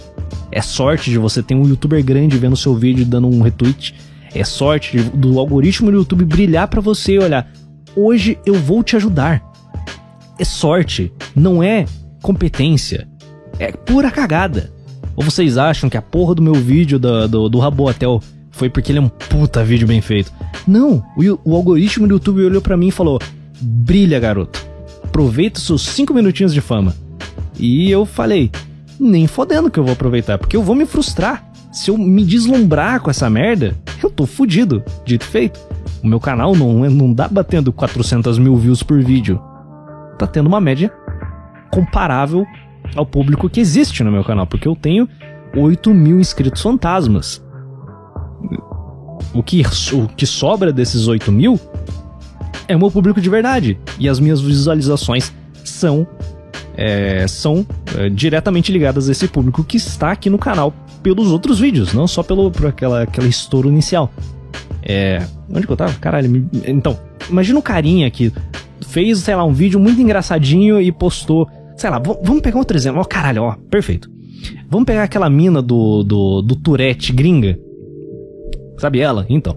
É 0.51 0.63
sorte 0.63 1.11
de 1.11 1.19
você 1.19 1.43
ter 1.43 1.55
um 1.55 1.69
youtuber 1.69 2.03
grande 2.03 2.39
vendo 2.39 2.57
seu 2.57 2.75
vídeo 2.75 3.05
dando 3.05 3.29
um 3.29 3.43
retweet. 3.43 3.95
É 4.35 4.45
sorte 4.45 4.99
do 4.99 5.39
algoritmo 5.39 5.91
do 5.91 5.99
YouTube 5.99 6.25
brilhar 6.25 6.69
para 6.69 6.81
você 6.81 7.17
e 7.17 7.19
olhar. 7.19 7.53
Hoje 7.95 8.39
eu 8.47 8.55
vou 8.55 8.83
te 8.83 8.97
ajudar. 8.97 9.43
É 10.39 10.45
sorte, 10.45 11.13
não 11.37 11.63
é 11.63 11.85
competência. 12.23 13.09
É 13.59 13.73
pura 13.73 14.11
cagada. 14.11 14.73
Ou 15.17 15.25
vocês 15.25 15.59
acham 15.59 15.91
que 15.91 15.97
a 15.97 16.03
porra 16.03 16.35
do 16.35 16.43
meu 16.43 16.55
vídeo 16.55 16.99
do, 16.99 17.29
do, 17.29 17.49
do 17.49 17.59
Rabotel 17.59 18.21
foi 18.51 18.69
porque 18.69 18.93
ele 18.93 18.99
é 18.99 19.03
um 19.03 19.09
puta 19.09 19.65
vídeo 19.65 19.87
bem 19.87 20.01
feito? 20.01 20.33
Não, 20.67 21.05
o, 21.17 21.51
o 21.51 21.55
algoritmo 21.55 22.07
do 22.07 22.15
YouTube 22.15 22.45
olhou 22.45 22.63
para 22.63 22.77
mim 22.77 22.89
e 22.89 22.93
falou: 22.93 23.21
brilha, 23.61 24.19
garoto. 24.19 24.65
Aproveita 25.05 25.61
seus 25.61 25.83
5 25.83 26.15
minutinhos 26.15 26.55
de 26.55 26.61
fama. 26.61 26.95
E 27.59 27.91
eu 27.91 28.07
falei: 28.07 28.51
nem 28.99 29.27
fodendo 29.27 29.71
que 29.71 29.79
eu 29.79 29.85
vou 29.85 29.93
aproveitar, 29.93 30.39
porque 30.39 30.57
eu 30.57 30.63
vou 30.63 30.75
me 30.75 30.87
frustrar. 30.87 31.51
Se 31.73 31.91
eu 31.91 31.97
me 31.97 32.25
deslumbrar 32.25 33.01
com 33.01 33.11
essa 33.11 33.31
merda, 33.31 33.77
eu 34.03 34.11
tô 34.11 34.27
fudido. 34.27 34.83
Dito 35.05 35.25
feito. 35.25 35.61
O 36.03 36.07
meu 36.07 36.19
canal 36.19 36.55
não, 36.55 36.89
não 36.91 37.13
dá 37.13 37.29
batendo 37.29 37.73
400 37.73 38.39
mil 38.39 38.57
views 38.57 38.83
por 38.83 39.01
vídeo. 39.03 39.41
Tá 40.19 40.27
tendo 40.27 40.49
uma 40.49 40.61
média 40.61 40.93
comparável 41.71 42.47
ao 42.97 43.07
público 43.07 43.49
que 43.49 43.61
existe 43.61 44.03
no 44.03 44.11
meu 44.11 44.25
canal, 44.25 44.47
porque 44.47 44.67
eu 44.67 44.75
tenho 44.75 45.09
8 45.57 45.93
mil 45.93 46.21
inscritos 46.21 46.63
fantasmas. 46.63 47.43
O 49.33 49.43
que, 49.43 49.63
o 49.93 50.09
que 50.09 50.27
sobra 50.27 50.73
desses 50.73 51.07
8 51.07 51.31
mil 51.31 51.61
é 52.67 52.75
o 52.75 52.79
meu 52.79 52.91
público 52.91 53.21
de 53.21 53.29
verdade. 53.29 53.79
E 53.99 54.09
as 54.09 54.19
minhas 54.19 54.41
visualizações 54.41 55.33
são, 55.65 56.07
é, 56.77 57.27
são 57.29 57.67
é, 57.97 58.09
diretamente 58.09 58.73
ligadas 58.73 59.09
a 59.09 59.13
esse 59.13 59.29
público 59.29 59.63
que 59.63 59.77
está 59.77 60.13
aqui 60.13 60.31
no 60.31 60.39
canal 60.39 60.73
pelos 61.03 61.31
outros 61.31 61.59
vídeos, 61.59 61.93
não 61.93 62.07
só 62.07 62.23
pelo, 62.23 62.51
por 62.51 62.67
aquela, 62.67 63.03
aquela 63.03 63.29
estouro 63.29 63.69
inicial. 63.69 64.13
É. 64.83 65.25
Onde 65.49 65.67
que 65.67 65.73
eu 65.73 65.77
tava? 65.77 65.93
Caralho, 65.95 66.49
então, 66.67 66.99
imagina 67.29 67.59
um 67.59 67.63
carinha 67.63 68.11
que 68.11 68.33
fez, 68.87 69.19
sei 69.19 69.35
lá, 69.35 69.45
um 69.45 69.53
vídeo 69.53 69.79
muito 69.79 70.01
engraçadinho 70.01 70.81
e 70.81 70.91
postou 70.93 71.49
Sei 71.81 71.89
lá, 71.89 71.99
vamos 71.99 72.43
pegar 72.43 72.59
outro 72.59 72.77
exemplo. 72.77 72.99
Ó, 72.99 73.03
oh, 73.03 73.07
caralho, 73.07 73.43
ó, 73.43 73.55
perfeito. 73.71 74.11
Vamos 74.69 74.85
pegar 74.85 75.03
aquela 75.03 75.31
mina 75.31 75.63
do, 75.63 76.03
do, 76.03 76.43
do 76.43 76.55
Tourette 76.55 77.11
gringa. 77.11 77.59
Sabe 78.77 79.01
ela? 79.01 79.25
Então. 79.31 79.57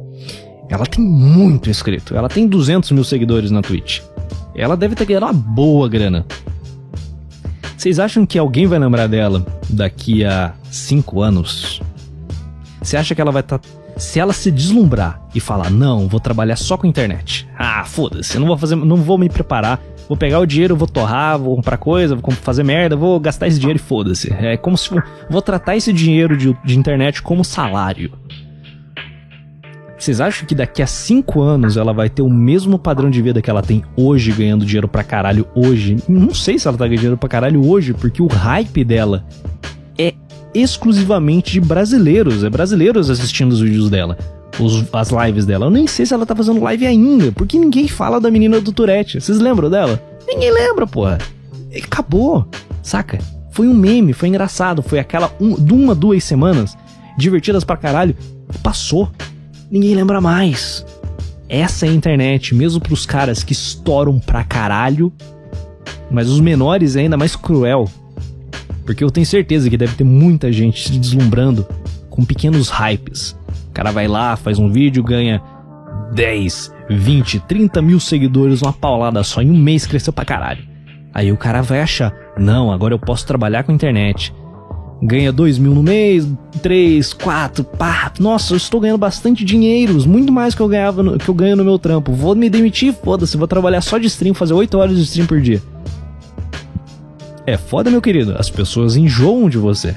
Ela 0.70 0.86
tem 0.86 1.04
muito 1.04 1.70
inscrito. 1.70 2.16
Ela 2.16 2.30
tem 2.30 2.48
200 2.48 2.92
mil 2.92 3.04
seguidores 3.04 3.52
na 3.52 3.62
Twitch. 3.62 4.00
Ela 4.56 4.78
deve 4.78 4.96
ter 4.96 5.04
ganhado 5.04 5.26
uma 5.26 5.34
boa 5.34 5.90
grana. 5.90 6.26
Vocês 7.76 8.00
acham 8.00 8.26
que 8.26 8.40
alguém 8.40 8.68
vai 8.68 8.80
lembrar 8.80 9.08
dela 9.08 9.46
daqui 9.70 10.24
a 10.24 10.54
5 10.72 11.22
anos? 11.22 11.82
Você 12.82 12.96
acha 12.96 13.14
que 13.14 13.20
ela 13.20 13.34
vai 13.34 13.42
estar. 13.42 13.60
Tá... 13.60 13.70
Se 13.98 14.18
ela 14.18 14.32
se 14.32 14.50
deslumbrar 14.50 15.22
e 15.36 15.42
falar, 15.42 15.70
não, 15.70 16.08
vou 16.08 16.22
trabalhar 16.22 16.56
só 16.56 16.78
com 16.78 16.88
internet, 16.88 17.46
Ah, 17.60 17.84
foda-se, 17.84 18.40
não 18.40 18.48
vou 18.48 18.58
fazer, 18.58 18.78
não 18.78 18.96
vou 18.96 19.18
me 19.18 19.28
preparar. 19.28 19.82
Vou 20.08 20.18
pegar 20.18 20.39
o 20.39 20.45
dinheiro, 20.45 20.76
vou 20.76 20.88
torrar, 20.88 21.39
vou 21.39 21.56
comprar 21.56 21.78
coisa, 21.78 22.16
vou 22.16 22.32
fazer 22.32 22.64
merda, 22.64 22.95
vou 22.95 23.20
gastar 23.20 23.47
esse 23.47 23.60
dinheiro 23.60 23.78
e 23.78 23.82
foda-se. 23.82 24.32
É 24.34 24.58
como 24.58 24.78
se 24.78 24.89
vou 25.30 25.41
tratar 25.41 25.76
esse 25.76 25.93
dinheiro 25.93 26.36
de, 26.36 26.56
de 26.64 26.78
internet 26.78 27.22
como 27.22 27.43
salário. 27.43 28.12
Vocês 30.04 30.20
acham 30.20 30.45
que 30.45 30.54
daqui 30.54 30.82
a 30.82 30.88
5 30.88 31.41
anos 31.41 31.78
ela 31.78 31.93
vai 31.93 32.10
ter 32.10 32.22
o 32.22 32.30
mesmo 32.30 32.78
padrão 32.78 33.10
de 33.10 33.22
vida 33.22 33.41
que 33.41 33.49
ela 33.49 33.62
tem 33.62 33.82
hoje, 33.95 34.34
ganhando 34.34 34.66
dinheiro 34.66 34.88
pra 34.88 35.01
caralho 35.01 35.47
hoje? 35.56 35.95
Não 36.10 36.34
sei 36.34 36.60
se 36.60 36.68
ela 36.68 36.76
tá 36.76 36.84
ganhando 36.84 36.99
dinheiro 36.99 37.18
pra 37.18 37.30
caralho 37.30 37.66
hoje, 37.66 37.93
porque 37.93 38.22
o 38.22 38.28
hype 38.28 38.84
dela 38.84 39.26
é 39.97 40.14
exclusivamente 40.54 41.54
de 41.54 41.62
brasileiros. 41.62 42.43
É 42.43 42.49
brasileiros 42.49 43.10
assistindo 43.10 43.54
os 43.54 43.62
vídeos 43.62 43.89
dela, 43.89 44.18
os, 44.60 44.84
as 44.93 45.10
lives 45.10 45.45
dela. 45.45 45.66
Eu 45.66 45.70
nem 45.70 45.88
sei 45.88 46.06
se 46.06 46.14
ela 46.14 46.26
tá 46.26 46.36
fazendo 46.36 46.62
live 46.62 46.86
ainda, 46.86 47.32
porque 47.32 47.58
ninguém 47.58 47.88
fala 47.88 48.20
da 48.20 48.32
menina 48.32 48.60
do 48.60 48.72
Tourette. 48.72 49.20
Vocês 49.20 49.39
lembram 49.39 49.70
dela? 49.70 50.01
Ninguém 50.28 50.51
lembra, 50.51 50.88
porra. 50.88 51.18
E 51.72 51.80
acabou, 51.80 52.47
saca? 52.82 53.20
Foi 53.51 53.68
um 53.68 53.74
meme, 53.74 54.14
foi 54.14 54.30
engraçado, 54.30 54.82
foi 54.82 54.99
aquela 54.99 55.32
um, 55.39 55.56
de 55.56 55.74
uma, 55.74 55.93
duas 55.93 56.24
semanas 56.24 56.76
divertidas 57.18 57.64
pra 57.64 57.78
caralho. 57.78 58.16
Passou 58.62 59.10
ninguém 59.74 59.95
lembra 59.95 60.22
mais. 60.22 60.86
Essa 61.49 61.88
é 61.88 61.89
a 61.89 61.93
internet, 61.93 62.54
mesmo 62.54 62.80
pros 62.80 63.08
caras 63.08 63.43
que 63.43 63.54
estouram 63.54 64.20
pra 64.20 64.43
caralho, 64.43 65.12
mas 66.12 66.30
os 66.30 66.39
menores 66.39 66.95
é 66.95 67.01
ainda 67.01 67.18
mais 67.18 67.36
cruel. 67.36 67.89
Porque 68.86 69.04
eu 69.04 69.12
tenho 69.12 69.26
certeza 69.26 69.70
que 69.70 69.78
deve 69.78 69.96
ter 69.96 70.04
muita 70.04 70.52
gente 70.52 70.88
se 70.88 71.00
deslumbrando 71.00 71.66
com 72.10 72.24
pequenos 72.24 72.70
hypes. 72.70 73.38
O 73.70 73.74
cara 73.74 73.92
vai 73.92 74.08
lá, 74.08 74.36
faz 74.36 74.60
um 74.60 74.72
vídeo, 74.72 75.04
ganha 75.04 75.42
10, 76.14 76.74
20, 76.90 77.40
30 77.42 77.82
mil 77.82 78.00
seguidores, 78.00 78.62
uma 78.62 78.74
paulada 78.74 79.24
só, 79.24 79.42
em 79.42 79.50
um 79.50 79.58
mês 79.58 79.88
cresceu 79.88 80.14
pra 80.14 80.26
caralho. 80.26 80.64
Aí 81.14 81.32
o 81.32 81.38
cara 81.38 81.62
vai 81.62 81.82
achar, 81.82 82.14
não, 82.38 82.72
agora 82.72 82.94
eu 82.94 83.00
posso 83.00 83.26
trabalhar 83.26 83.64
com 83.64 83.72
a 83.72 83.76
internet 83.76 84.34
ganha 85.06 85.32
2 85.32 85.58
mil 85.58 85.74
no 85.74 85.84
mês, 85.84 86.28
3, 86.62 87.14
4, 87.14 87.64
pá. 87.64 88.12
Nossa, 88.20 88.54
eu 88.54 88.58
estou 88.58 88.80
ganhando 88.80 88.98
bastante 88.98 89.44
dinheiro, 89.44 89.96
muito 90.08 90.32
mais 90.32 90.56
que 90.56 90.62
eu 90.62 90.68
ganhava 90.68 91.04
no, 91.04 91.18
que 91.18 91.30
eu 91.30 91.34
ganho 91.34 91.56
no 91.56 91.64
meu 91.64 91.78
trampo. 91.78 92.14
Vou 92.14 92.36
me 92.36 92.50
demitir, 92.50 92.94
foda-se, 92.94 93.38
vou 93.38 93.48
trabalhar 93.48 93.82
só 93.82 93.98
de 93.98 94.08
stream, 94.08 94.34
fazer 94.34 94.54
8 94.54 94.78
horas 94.78 94.96
de 94.96 95.04
stream 95.04 95.28
por 95.28 95.42
dia. 95.42 95.62
É 97.46 97.58
foda, 97.58 97.91
meu 97.91 98.02
querido. 98.02 98.36
As 98.38 98.50
pessoas 98.50 98.96
enjoam 98.96 99.50
de 99.50 99.58
você. 99.58 99.96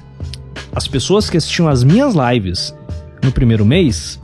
As 0.74 0.88
pessoas 0.88 1.30
que 1.30 1.36
assistiam 1.36 1.68
as 1.68 1.84
minhas 1.84 2.14
lives 2.14 2.74
no 3.22 3.30
primeiro 3.30 3.64
mês, 3.64 4.20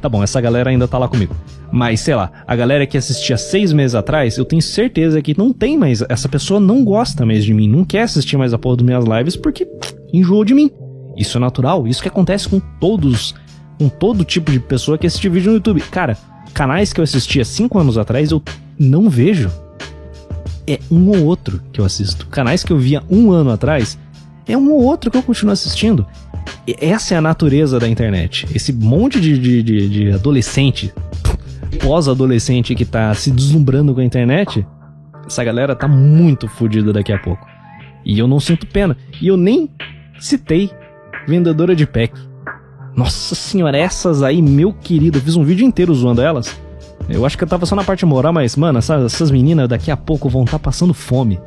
tá 0.00 0.08
bom, 0.08 0.22
essa 0.22 0.40
galera 0.40 0.70
ainda 0.70 0.86
tá 0.86 0.96
lá 0.96 1.08
comigo. 1.08 1.34
Mas, 1.72 2.00
sei 2.00 2.14
lá, 2.14 2.30
a 2.46 2.56
galera 2.56 2.86
que 2.86 2.96
assistia 2.96 3.36
seis 3.36 3.72
meses 3.72 3.94
atrás, 3.94 4.36
eu 4.36 4.44
tenho 4.44 4.62
certeza 4.62 5.22
que 5.22 5.36
não 5.36 5.52
tem 5.52 5.78
mais. 5.78 6.02
Essa 6.08 6.28
pessoa 6.28 6.58
não 6.58 6.84
gosta 6.84 7.24
mais 7.26 7.44
de 7.44 7.54
mim, 7.54 7.68
não 7.68 7.84
quer 7.84 8.02
assistir 8.02 8.36
mais 8.36 8.52
a 8.52 8.58
porra 8.58 8.76
das 8.76 8.86
minhas 8.86 9.04
lives 9.04 9.36
porque 9.36 9.68
enjoou 10.12 10.44
de 10.44 10.54
mim. 10.54 10.70
Isso 11.16 11.38
é 11.38 11.40
natural, 11.40 11.86
isso 11.86 12.02
que 12.02 12.08
acontece 12.08 12.48
com 12.48 12.60
todos, 12.80 13.34
com 13.78 13.88
todo 13.88 14.24
tipo 14.24 14.50
de 14.50 14.58
pessoa 14.58 14.96
que 14.96 15.06
assiste 15.06 15.28
vídeo 15.28 15.50
no 15.50 15.56
YouTube. 15.56 15.80
Cara, 15.90 16.16
canais 16.54 16.92
que 16.92 17.00
eu 17.00 17.04
assistia 17.04 17.44
cinco 17.44 17.78
anos 17.78 17.98
atrás 17.98 18.30
eu 18.30 18.42
não 18.78 19.08
vejo. 19.08 19.50
É 20.66 20.78
um 20.90 21.08
ou 21.08 21.24
outro 21.24 21.60
que 21.72 21.80
eu 21.80 21.84
assisto. 21.84 22.26
Canais 22.26 22.62
que 22.62 22.72
eu 22.72 22.78
via 22.78 23.02
um 23.10 23.32
ano 23.32 23.50
atrás, 23.50 23.98
é 24.46 24.56
um 24.56 24.70
ou 24.72 24.82
outro 24.82 25.10
que 25.10 25.16
eu 25.16 25.22
continuo 25.22 25.52
assistindo. 25.52 26.06
Essa 26.80 27.14
é 27.14 27.18
a 27.18 27.20
natureza 27.20 27.78
da 27.78 27.88
internet. 27.88 28.46
Esse 28.54 28.72
monte 28.72 29.20
de, 29.20 29.38
de, 29.38 29.62
de, 29.62 29.88
de 29.88 30.12
adolescente 30.12 30.92
pós-adolescente 31.78 32.74
que 32.74 32.84
tá 32.84 33.14
se 33.14 33.30
deslumbrando 33.30 33.94
com 33.94 34.00
a 34.00 34.04
internet, 34.04 34.66
essa 35.26 35.44
galera 35.44 35.76
tá 35.76 35.86
muito 35.86 36.48
fodida 36.48 36.92
daqui 36.92 37.12
a 37.12 37.18
pouco. 37.18 37.46
E 38.04 38.18
eu 38.18 38.26
não 38.26 38.40
sinto 38.40 38.66
pena. 38.66 38.96
E 39.20 39.28
eu 39.28 39.36
nem 39.36 39.70
citei 40.18 40.70
vendedora 41.26 41.74
de 41.76 41.86
pack. 41.86 42.12
Nossa 42.96 43.34
senhora, 43.34 43.78
essas 43.78 44.22
aí, 44.22 44.42
meu 44.42 44.72
querido, 44.72 45.18
eu 45.18 45.22
fiz 45.22 45.36
um 45.36 45.44
vídeo 45.44 45.66
inteiro 45.66 45.94
zoando 45.94 46.22
elas. 46.22 46.60
Eu 47.08 47.26
acho 47.26 47.36
que 47.36 47.44
eu 47.44 47.48
tava 47.48 47.66
só 47.66 47.74
na 47.74 47.84
parte 47.84 48.06
moral, 48.06 48.32
mas, 48.32 48.56
mano, 48.56 48.78
essas, 48.78 49.04
essas 49.14 49.30
meninas 49.30 49.68
daqui 49.68 49.90
a 49.90 49.96
pouco 49.96 50.28
vão 50.28 50.44
estar 50.44 50.58
tá 50.58 50.64
passando 50.64 50.94
fome. 50.94 51.40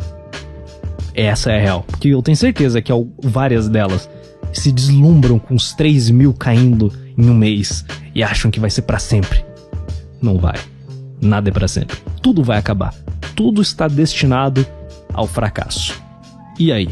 Essa 1.14 1.52
é 1.52 1.58
a 1.58 1.62
real. 1.62 1.84
Porque 1.88 2.10
eu 2.10 2.22
tenho 2.22 2.36
certeza 2.36 2.82
que 2.82 2.92
várias 3.24 3.70
delas 3.70 4.10
se 4.52 4.72
deslumbram 4.72 5.40
com 5.40 5.56
os 5.56 5.74
3 5.74 6.10
mil 6.10 6.34
caindo 6.34 6.92
em 7.18 7.30
um 7.30 7.34
mês 7.34 7.86
e 8.14 8.24
acham 8.24 8.52
que 8.52 8.60
vai 8.60 8.70
ser 8.70 8.84
para 8.84 9.00
sempre. 9.00 9.46
Não 10.22 10.38
vai. 10.38 10.56
Nada 11.22 11.50
é 11.50 11.52
para 11.52 11.68
sempre. 11.68 11.98
Tudo 12.22 12.44
vai 12.44 12.58
acabar. 12.58 12.94
Tudo 13.36 13.62
está 13.62 13.88
destinado 13.88 14.66
ao 15.14 15.28
fracasso. 15.28 16.02
E 16.60 16.72
aí? 16.72 16.90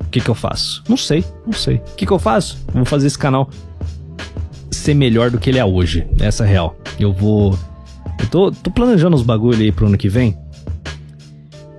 O 0.00 0.08
que, 0.10 0.20
que 0.20 0.28
eu 0.28 0.34
faço? 0.34 0.82
Não 0.88 0.96
sei, 0.96 1.24
não 1.44 1.52
sei. 1.52 1.76
O 1.76 1.96
que, 1.96 2.06
que 2.06 2.12
eu 2.12 2.18
faço? 2.18 2.58
vou 2.72 2.84
fazer 2.84 3.06
esse 3.06 3.18
canal 3.18 3.50
ser 4.70 4.94
melhor 4.94 5.30
do 5.30 5.38
que 5.38 5.50
ele 5.50 5.58
é 5.58 5.64
hoje. 5.64 6.06
Essa 6.20 6.44
é 6.44 6.48
real. 6.48 6.76
Eu 6.98 7.12
vou. 7.12 7.58
Eu 8.18 8.26
tô, 8.28 8.50
tô 8.50 8.70
planejando 8.70 9.16
os 9.16 9.22
bagulho 9.22 9.60
aí 9.60 9.72
pro 9.72 9.86
ano 9.86 9.98
que 9.98 10.08
vem. 10.08 10.36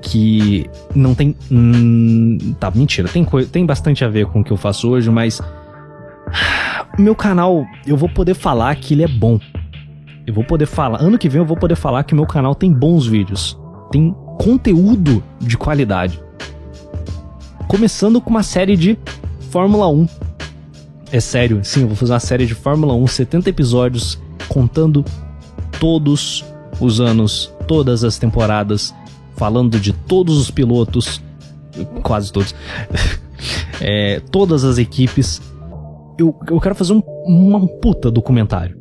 Que 0.02 0.70
não 0.96 1.14
tem. 1.14 1.36
Hum, 1.52 2.56
tá, 2.60 2.72
mentira. 2.72 3.08
Tem, 3.08 3.26
tem 3.52 3.66
bastante 3.66 4.06
a 4.06 4.10
ver 4.10 4.26
com 4.28 4.42
o 4.42 4.44
que 4.44 4.52
eu 4.52 4.58
faço 4.58 4.90
hoje, 4.90 5.10
mas. 5.10 5.42
Meu 6.98 7.16
canal, 7.16 7.66
eu 7.86 7.96
vou 7.96 8.10
poder 8.10 8.34
falar 8.34 8.76
que 8.76 8.94
ele 8.94 9.04
é 9.04 9.08
bom. 9.08 9.40
Eu 10.28 10.34
vou 10.34 10.44
poder 10.44 10.66
falar, 10.66 11.02
ano 11.02 11.18
que 11.18 11.30
vem 11.30 11.40
eu 11.40 11.46
vou 11.46 11.56
poder 11.56 11.78
falar 11.78 12.04
que 12.04 12.14
meu 12.14 12.26
canal 12.26 12.54
tem 12.54 12.70
bons 12.70 13.08
vídeos, 13.08 13.58
tem 13.90 14.14
conteúdo 14.38 15.24
de 15.40 15.58
qualidade. 15.58 16.22
Começando 17.66 18.20
com 18.20 18.30
uma 18.30 18.44
série 18.44 18.76
de 18.76 18.98
Fórmula 19.50 19.88
1. 19.88 20.06
É 21.12 21.20
sério, 21.20 21.62
sim, 21.64 21.82
eu 21.82 21.88
vou 21.88 21.96
fazer 21.96 22.14
uma 22.14 22.20
série 22.20 22.46
de 22.46 22.54
Fórmula 22.54 22.94
1, 22.94 23.08
70 23.08 23.50
episódios, 23.50 24.20
contando 24.50 25.06
todos 25.80 26.44
os 26.82 27.00
anos, 27.00 27.52
todas 27.66 28.04
as 28.04 28.18
temporadas, 28.18 28.94
falando 29.36 29.80
de 29.80 29.94
todos 29.94 30.38
os 30.38 30.52
pilotos, 30.52 31.22
quase 32.04 32.32
todos, 32.32 32.54
é, 33.80 34.20
todas 34.32 34.66
as 34.66 34.78
equipes. 34.78 35.42
Eu, 36.20 36.38
eu 36.50 36.60
quero 36.60 36.76
fazer 36.76 36.94
um, 36.94 37.02
uma 37.26 37.66
puta 37.68 38.12
documentário 38.12 38.78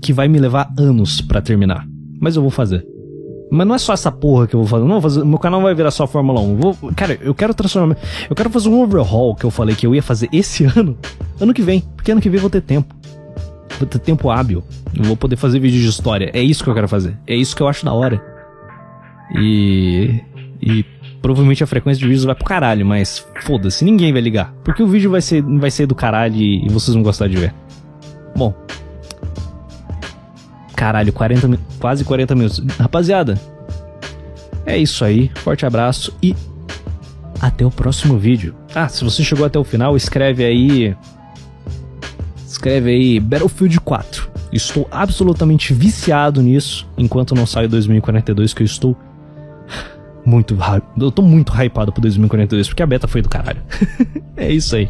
que 0.00 0.12
vai 0.12 0.28
me 0.28 0.38
levar 0.38 0.72
anos 0.78 1.20
para 1.20 1.42
terminar. 1.42 1.86
Mas 2.20 2.36
eu 2.36 2.42
vou 2.42 2.50
fazer. 2.50 2.86
Mas 3.54 3.66
não 3.68 3.74
é 3.76 3.78
só 3.78 3.92
essa 3.92 4.10
porra 4.10 4.48
que 4.48 4.54
eu 4.54 4.60
vou 4.60 4.68
fazer. 4.68 4.82
Não 4.84 5.00
vou 5.00 5.02
fazer. 5.02 5.24
Meu 5.24 5.38
canal 5.38 5.62
vai 5.62 5.72
virar 5.74 5.92
só 5.92 6.08
Fórmula 6.08 6.40
1. 6.40 6.56
Vou, 6.56 6.76
cara, 6.96 7.16
eu 7.22 7.32
quero 7.32 7.54
transformar. 7.54 7.96
Eu 8.28 8.34
quero 8.34 8.50
fazer 8.50 8.68
um 8.68 8.82
overhaul 8.82 9.34
que 9.36 9.44
eu 9.44 9.50
falei 9.50 9.76
que 9.76 9.86
eu 9.86 9.94
ia 9.94 10.02
fazer 10.02 10.28
esse 10.32 10.64
ano. 10.76 10.98
Ano 11.40 11.54
que 11.54 11.62
vem. 11.62 11.80
Porque 11.94 12.10
ano 12.10 12.20
que 12.20 12.28
vem 12.28 12.38
eu 12.38 12.42
vou 12.42 12.50
ter 12.50 12.62
tempo. 12.62 12.92
Vou 13.78 13.86
ter 13.86 14.00
tempo 14.00 14.28
hábil. 14.28 14.64
Eu 14.92 15.04
vou 15.04 15.16
poder 15.16 15.36
fazer 15.36 15.60
vídeo 15.60 15.80
de 15.80 15.88
história. 15.88 16.30
É 16.32 16.42
isso 16.42 16.64
que 16.64 16.70
eu 16.70 16.74
quero 16.74 16.88
fazer. 16.88 17.16
É 17.28 17.36
isso 17.36 17.54
que 17.54 17.62
eu 17.62 17.68
acho 17.68 17.84
da 17.84 17.92
hora. 17.92 18.20
E. 19.38 20.20
E 20.60 20.84
provavelmente 21.22 21.62
a 21.62 21.66
frequência 21.66 22.00
de 22.00 22.06
vídeos 22.06 22.24
vai 22.24 22.34
pro 22.34 22.44
caralho, 22.44 22.84
mas 22.84 23.24
foda-se, 23.42 23.84
ninguém 23.84 24.12
vai 24.12 24.20
ligar. 24.20 24.52
Porque 24.64 24.82
o 24.82 24.86
vídeo 24.86 25.10
vai 25.10 25.20
ser, 25.20 25.42
vai 25.42 25.70
ser 25.70 25.86
do 25.86 25.94
caralho 25.94 26.36
e 26.36 26.68
vocês 26.68 26.94
vão 26.94 27.02
gostar 27.02 27.28
de 27.28 27.36
ver. 27.36 27.54
Bom, 28.36 28.52
Caralho, 30.74 31.12
40, 31.12 31.58
quase 31.78 32.04
40 32.04 32.34
minutos. 32.34 32.62
Rapaziada, 32.78 33.40
é 34.66 34.76
isso 34.76 35.04
aí. 35.04 35.30
Forte 35.36 35.66
abraço 35.66 36.12
e 36.22 36.34
até 37.40 37.64
o 37.64 37.70
próximo 37.70 38.18
vídeo. 38.18 38.54
Ah, 38.74 38.88
se 38.88 39.04
você 39.04 39.22
chegou 39.22 39.44
até 39.44 39.58
o 39.58 39.64
final, 39.64 39.96
escreve 39.96 40.44
aí. 40.44 40.96
Escreve 42.46 42.90
aí 42.90 43.20
Battlefield 43.20 43.80
4. 43.80 44.30
Estou 44.52 44.88
absolutamente 44.90 45.74
viciado 45.74 46.40
nisso 46.40 46.88
enquanto 46.96 47.34
não 47.34 47.46
sai 47.46 47.66
2042, 47.68 48.54
que 48.54 48.62
eu 48.62 48.66
estou 48.66 48.96
muito 50.24 50.56
eu 50.98 51.10
tô 51.10 51.20
muito 51.20 51.52
hypado 51.52 51.92
pro 51.92 52.00
2042 52.00 52.68
porque 52.68 52.82
a 52.82 52.86
beta 52.86 53.06
foi 53.06 53.20
do 53.20 53.28
caralho. 53.28 53.60
é 54.36 54.50
isso 54.50 54.74
aí. 54.74 54.88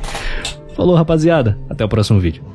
Falou, 0.76 0.95
rapaziada. 0.95 1.59
Até 1.68 1.85
o 1.85 1.89
próximo 1.89 2.20
vídeo. 2.20 2.54